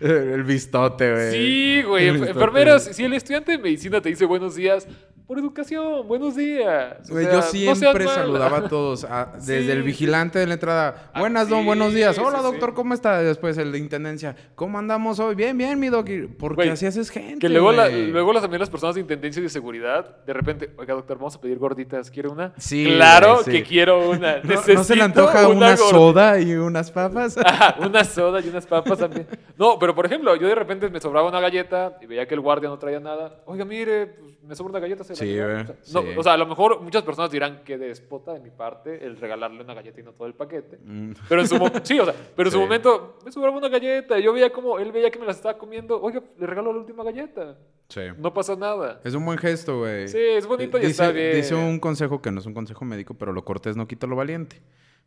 [0.00, 1.32] El vistote, güey.
[1.32, 2.08] Sí, güey.
[2.08, 4.86] Enfermeras, si el estudiante de medicina te dice buenos días,
[5.26, 7.08] por educación, buenos días.
[7.08, 10.54] O Güey, sea, yo siempre saludaba a todos, a- desde Sí, el vigilante de la
[10.54, 11.10] entrada.
[11.14, 12.18] Ah, Buenas, don, buenos días.
[12.18, 12.44] Hola, sí.
[12.44, 13.22] doctor, ¿cómo está?
[13.22, 14.36] Después el de intendencia.
[14.54, 15.34] ¿Cómo andamos hoy?
[15.34, 16.06] Bien, bien, mi doc.
[16.38, 17.38] Porque así haces gente.
[17.38, 20.92] Que luego, la- luego también las personas de intendencia y de seguridad, de repente, oiga,
[20.92, 22.52] doctor, vamos a pedir gorditas, ¿quiere una?
[22.58, 24.38] Sí, Claro que quiero una.
[24.42, 27.38] ¿No, no se le antoja una, soda y unas papas?
[27.44, 29.26] Ajá, una soda y unas papas también.
[29.56, 32.40] No, pero por ejemplo, yo de repente me sobraba una galleta y veía que el
[32.40, 33.40] guardia no traía nada.
[33.46, 35.02] Oiga, mire, pues, me sobra una galleta.
[35.14, 36.18] Se la Sí, güey, O sea, no, sí.
[36.18, 39.62] o sea, a lo mejor muchas personas dirán que despota de mi parte el regalarle
[39.62, 40.78] una galleta y no todo el paquete.
[40.84, 43.68] Mm, Pero en su, mo- sí, o sea, pero en su momento me sobraba una
[43.68, 44.18] galleta.
[44.18, 46.00] y Yo veía como él veía que me las estaba comiendo.
[46.00, 47.56] Oiga, le regalo la última galleta.
[47.88, 48.00] sí.
[48.18, 49.00] No pasa nada.
[49.04, 50.08] Es un buen gesto, güey.
[50.08, 51.34] Sí, es bonito y dice, está bien.
[51.36, 54.16] Dice un consejo que no es un consejo médico, pero lo cortés no quita lo
[54.16, 54.60] valiente.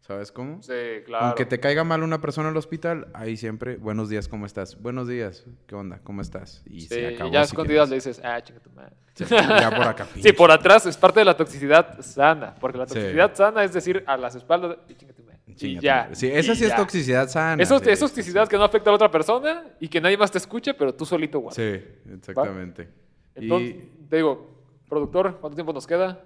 [0.08, 0.62] ¿Sabes cómo?
[0.64, 0.72] Sí,
[1.06, 1.26] claro.
[1.26, 4.82] Aunque te caiga mal una persona en el hospital, ahí siempre, buenos días, ¿cómo estás?
[4.82, 6.00] Buenos días, ¿qué onda?
[6.02, 6.64] ¿Cómo estás?
[6.66, 7.30] Y Sí, se acabó.
[7.30, 8.06] y ya si escondidas quieres.
[8.06, 8.94] le dices, ah, chinga tu madre.
[9.16, 10.08] Sí, ya por acá.
[10.22, 12.56] Sí, por atrás es parte de la toxicidad sana.
[12.56, 12.94] Porque la Sí.
[12.94, 15.40] toxicidad sana es decir, a las espaldas, y chinga tu madre.
[15.46, 16.10] Y ya.
[16.14, 17.62] Sí, esa sí es toxicidad sana.
[17.62, 20.32] Eso sí, es toxicidad que no afecta a la otra persona y que nadie más
[20.32, 21.56] te escuche, pero tú solito guardas.
[21.58, 22.88] Sí, exactamente.
[23.36, 24.52] Entonces, Y te digo,
[24.88, 26.24] productor, ¿cuánto tiempo nos queda?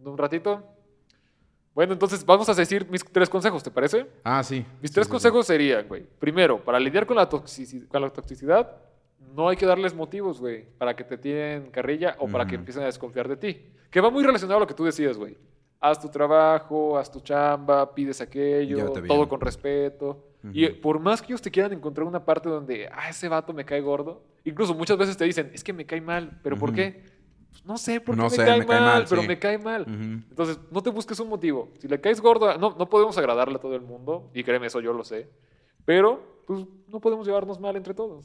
[0.00, 0.72] ¿Un ratito?
[1.76, 4.06] Bueno, entonces vamos a decir mis tres consejos, ¿te parece?
[4.24, 4.64] Ah, sí.
[4.80, 5.10] Mis Sí, tres sí, sí.
[5.10, 6.04] consejos serían, güey.
[6.18, 8.78] Primero, para lidiar con la, toxici- con la toxicidad,
[9.34, 12.82] no hay que darles motivos, güey, para que te tienen carrilla o para que empiecen
[12.82, 13.62] a desconfiar de ti.
[13.90, 15.36] Que va muy relacionado a lo que tú decías, güey.
[15.78, 20.24] Haz tu trabajo, haz tu chamba, pides aquello, todo con respeto.
[20.54, 23.66] Y por más que ellos te quieran encontrar una parte donde, ah, ese vato me
[23.66, 27.02] cae gordo, incluso muchas veces te dicen, es que me cae mal, ¿pero por qué?
[27.64, 29.28] No sé por qué No me, sé, cae, me cae mal, mal, pero sí.
[29.28, 29.84] me cae mal.
[30.30, 31.70] Entonces, no te busques un motivo.
[31.78, 34.80] Si le caes gordo, no, no podemos agradarle a todo el mundo, y créeme, eso
[34.80, 35.28] yo lo sé,
[35.84, 38.24] pero pues no podemos llevarnos mal entre todos.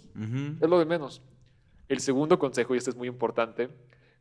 [0.62, 1.22] Es lo de menos.
[1.88, 3.70] El segundo consejo, y este es muy importante,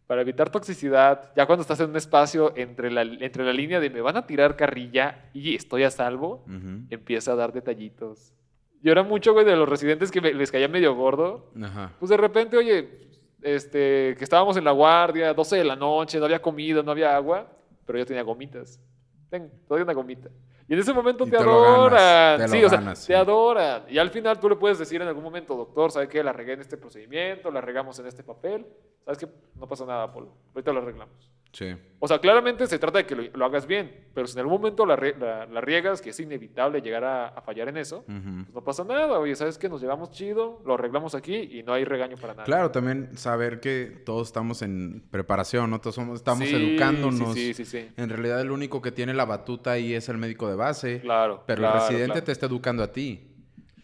[0.07, 3.91] para evitar toxicidad, ya cuando estás en un espacio entre la, entre la línea de
[3.91, 6.45] me van a tirar carrilla y estoy a salvo,
[6.91, 8.33] empieza a dar detallitos.
[8.83, 11.53] Yo era mucho, güey, de los residentes que me- les caía medio gordo.
[12.01, 13.10] Pues de repente, oye,
[13.43, 17.15] este, que estábamos en la guardia, 12 de la noche, no había comida, no había
[17.15, 17.47] agua,
[17.87, 18.81] pero yo tenía gomitas.
[19.29, 20.29] Ten, te doy una gomita.
[20.69, 22.41] Y en ese momento te, te lo ganas, adoran.
[22.41, 23.13] te sí, o sea, ganas, te sí.
[23.13, 23.83] adoran.
[23.89, 26.23] Y al final tú le puedes decir en algún momento, doctor, ¿sabe qué?
[26.23, 28.67] La regué en este procedimiento, la regamos en este papel.
[29.05, 29.29] ¿Sabes qué?
[29.57, 30.33] No pasa nada, Polo.
[30.55, 31.31] Ahorita lo arreglamos.
[31.53, 31.75] Sí.
[32.03, 34.55] O sea, claramente se trata de que lo, lo hagas bien, pero si en algún
[34.61, 38.55] momento la, la- la riegas, que es inevitable llegar a, a fallar en eso, pues
[38.55, 39.19] no pasa nada.
[39.19, 39.69] Oye, ¿sabes qué?
[39.69, 42.45] Nos llevamos chido, lo arreglamos aquí y no hay regaño para nada.
[42.45, 45.81] Claro, también saber que todos estamos en preparación, ¿no?
[45.81, 47.35] Todos somos, estamos Sí, educándonos.
[47.35, 47.81] Sí, sí, sí.
[47.83, 47.89] sí.
[47.97, 51.01] En realidad el único que tiene la batuta ahí es el médico de base.
[51.01, 51.43] Claro.
[51.47, 52.25] Pero claro, el residente claro.
[52.25, 53.30] te está educando a ti,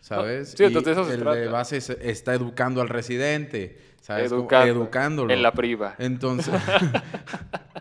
[0.06, 0.54] ¿sabes?
[0.56, 1.36] sí, entonces eso se el trata.
[1.38, 4.30] de base se- está educando al residente, ¿sabes?
[4.30, 4.72] Educando.
[4.72, 5.32] Educándolo.
[5.34, 5.94] En la priva.
[5.98, 6.54] Entonces...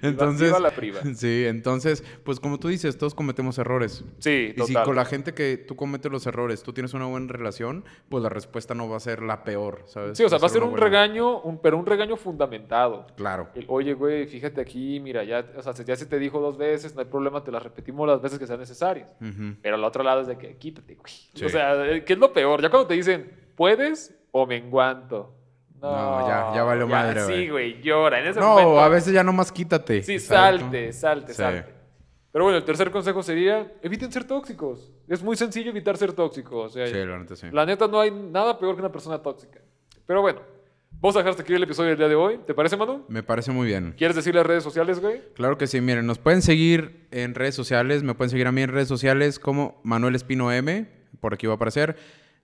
[0.08, 0.48] Entonces...
[0.48, 1.00] viva la priva.
[1.14, 4.04] Sí, entonces, pues como tú dices, todos cometemos errores.
[4.18, 4.84] Sí, Y si total.
[4.84, 8.28] con la gente que tú cometes los errores, tú tienes una buena relación, pues la
[8.28, 10.16] respuesta no va a ser la peor, ¿sabes?
[10.16, 13.06] Sí, o sea, va a ser un buena- regaño, un, pero un regaño fundamentado.
[13.16, 13.48] Claro.
[13.54, 16.94] El, Oye, güey, fíjate aquí, mira, ya, o sea, ya se te dijo dos veces,
[16.94, 19.12] no hay problema, te las repetimos las veces que sean necesarias.
[19.20, 19.56] Ujú.
[19.62, 21.12] Pero al otro lado es de que quítate, güey.
[21.34, 21.44] Sí.
[21.44, 22.62] O sea, eh, ¿qué es lo peor?
[22.62, 25.34] Ya cuando te dicen, ¿puedes o me enguanto?
[25.80, 27.80] No, No, ya- ya valió madre, Sí, güey.
[27.82, 28.20] llora.
[28.20, 28.80] En ese No, momento.
[28.80, 30.02] a veces ya nomás quítate.
[30.02, 31.38] Sí, salte, salte, Sí.
[31.38, 31.72] salte.
[32.32, 34.92] Pero bueno, el tercer consejo sería, eviten ser tóxicos.
[35.08, 36.66] Es muy sencillo evitar ser tóxicos.
[36.70, 37.46] O sea, Sí, la neta sí.
[37.50, 39.58] la neta no hay nada peor que una persona tóxica.
[40.06, 40.40] Pero bueno,
[41.00, 42.38] vamos a dejar hasta aquí el episodio del día de hoy.
[42.46, 43.04] ¿Te parece, Manu?
[43.08, 43.94] Me parece muy bien.
[43.98, 45.22] ¿Quieres decir las redes sociales, güey?
[45.34, 48.62] Claro que sí, miren, nos pueden seguir en redes sociales, me pueden seguir a mí
[48.62, 50.86] en redes sociales como Manuel Espino M,
[51.20, 51.96] por aquí va a aparecer.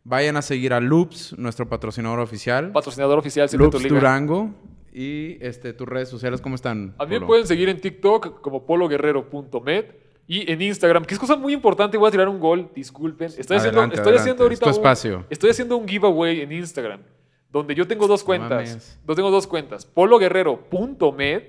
[0.09, 2.71] Vayan a seguir a Loops, nuestro patrocinador oficial.
[2.71, 3.95] Patrocinador oficial Loops tu liga.
[3.97, 4.51] Durango.
[4.93, 6.95] Y este, tus redes sociales, ¿cómo están?
[6.99, 7.27] A mí me Polo?
[7.27, 9.85] pueden seguir en TikTok como pologuerrero.med
[10.29, 13.27] y en Instagram, que es cosa muy importante, voy a tirar un gol, disculpen.
[13.37, 17.01] Estoy haciendo, estoy adelante, haciendo ahorita es tu un- estoy haciendo un giveaway en Instagram,
[17.51, 18.99] donde yo tengo dos cuentas.
[19.07, 21.43] Yo tengo dos cuentas, pologuerrero.med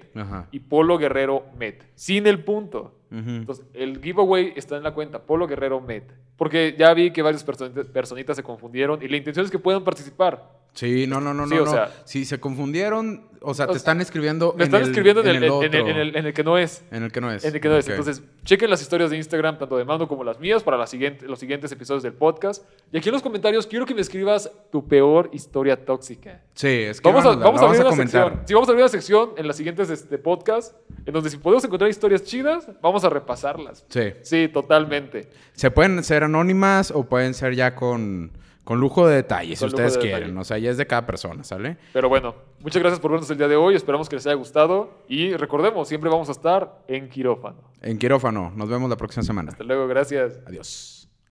[0.51, 2.97] y Polo Guerrero Med, sin el punto.
[3.12, 3.30] Ujú.
[3.30, 6.03] Entonces, el giveaway está en la cuenta Polo Guerrero Med.
[6.38, 9.84] Porque ya vi que varias personi- personitas se confundieron y la intención es que puedan
[9.84, 10.55] participar.
[10.74, 11.64] Sí, no, no, no, Sí, no.
[11.64, 15.22] o sea- si se confundieron, o sea, O te están escribiendo Me están el- escribiendo
[15.22, 15.64] en el, en- otro.
[15.66, 16.84] en el- en el- en el que no es.
[16.91, 17.43] En el que no es.
[17.43, 17.86] En el que no es.
[17.86, 17.91] Ok.
[17.91, 21.26] Entonces, chequen las historias de Instagram, tanto de Mando como las mías, para la siguiente-
[21.26, 22.64] los siguientes episodios del podcast.
[22.91, 26.41] Y aquí en los comentarios quiero que me escribas tu peor historia tóxica.
[26.53, 28.24] Sí, es que Vamos a, vamos, vamos a abrir una comentar.
[28.30, 28.47] sección.
[28.47, 30.76] Sí, vamos a abrir una sección en las siguientes este, podcast,
[31.08, 33.86] en donde si podemos encontrar historias chidas, vamos a repasarlas.
[33.89, 34.14] Sí.
[34.24, 35.30] Sí, totalmente.
[35.54, 38.32] Se pueden ser anónimas o pueden ser ya con,
[38.64, 40.10] con lujo de detalles, Con si de ustedes detalle.
[40.24, 40.38] quieren.
[40.38, 41.78] O sea, ya es de cada persona, ¿sale?
[41.93, 43.76] Pero bueno, muchas gracias por vernos el día de hoy.
[43.76, 44.89] Esperamos que les haya gustado.
[45.08, 47.58] Y recordemos, siempre vamos a estar en quirófano.
[47.82, 48.52] En quirófano.
[48.56, 49.52] Nos vemos la próxima semana.
[49.52, 50.39] Hasta luego, gracias.
[50.45, 50.97] Adiós.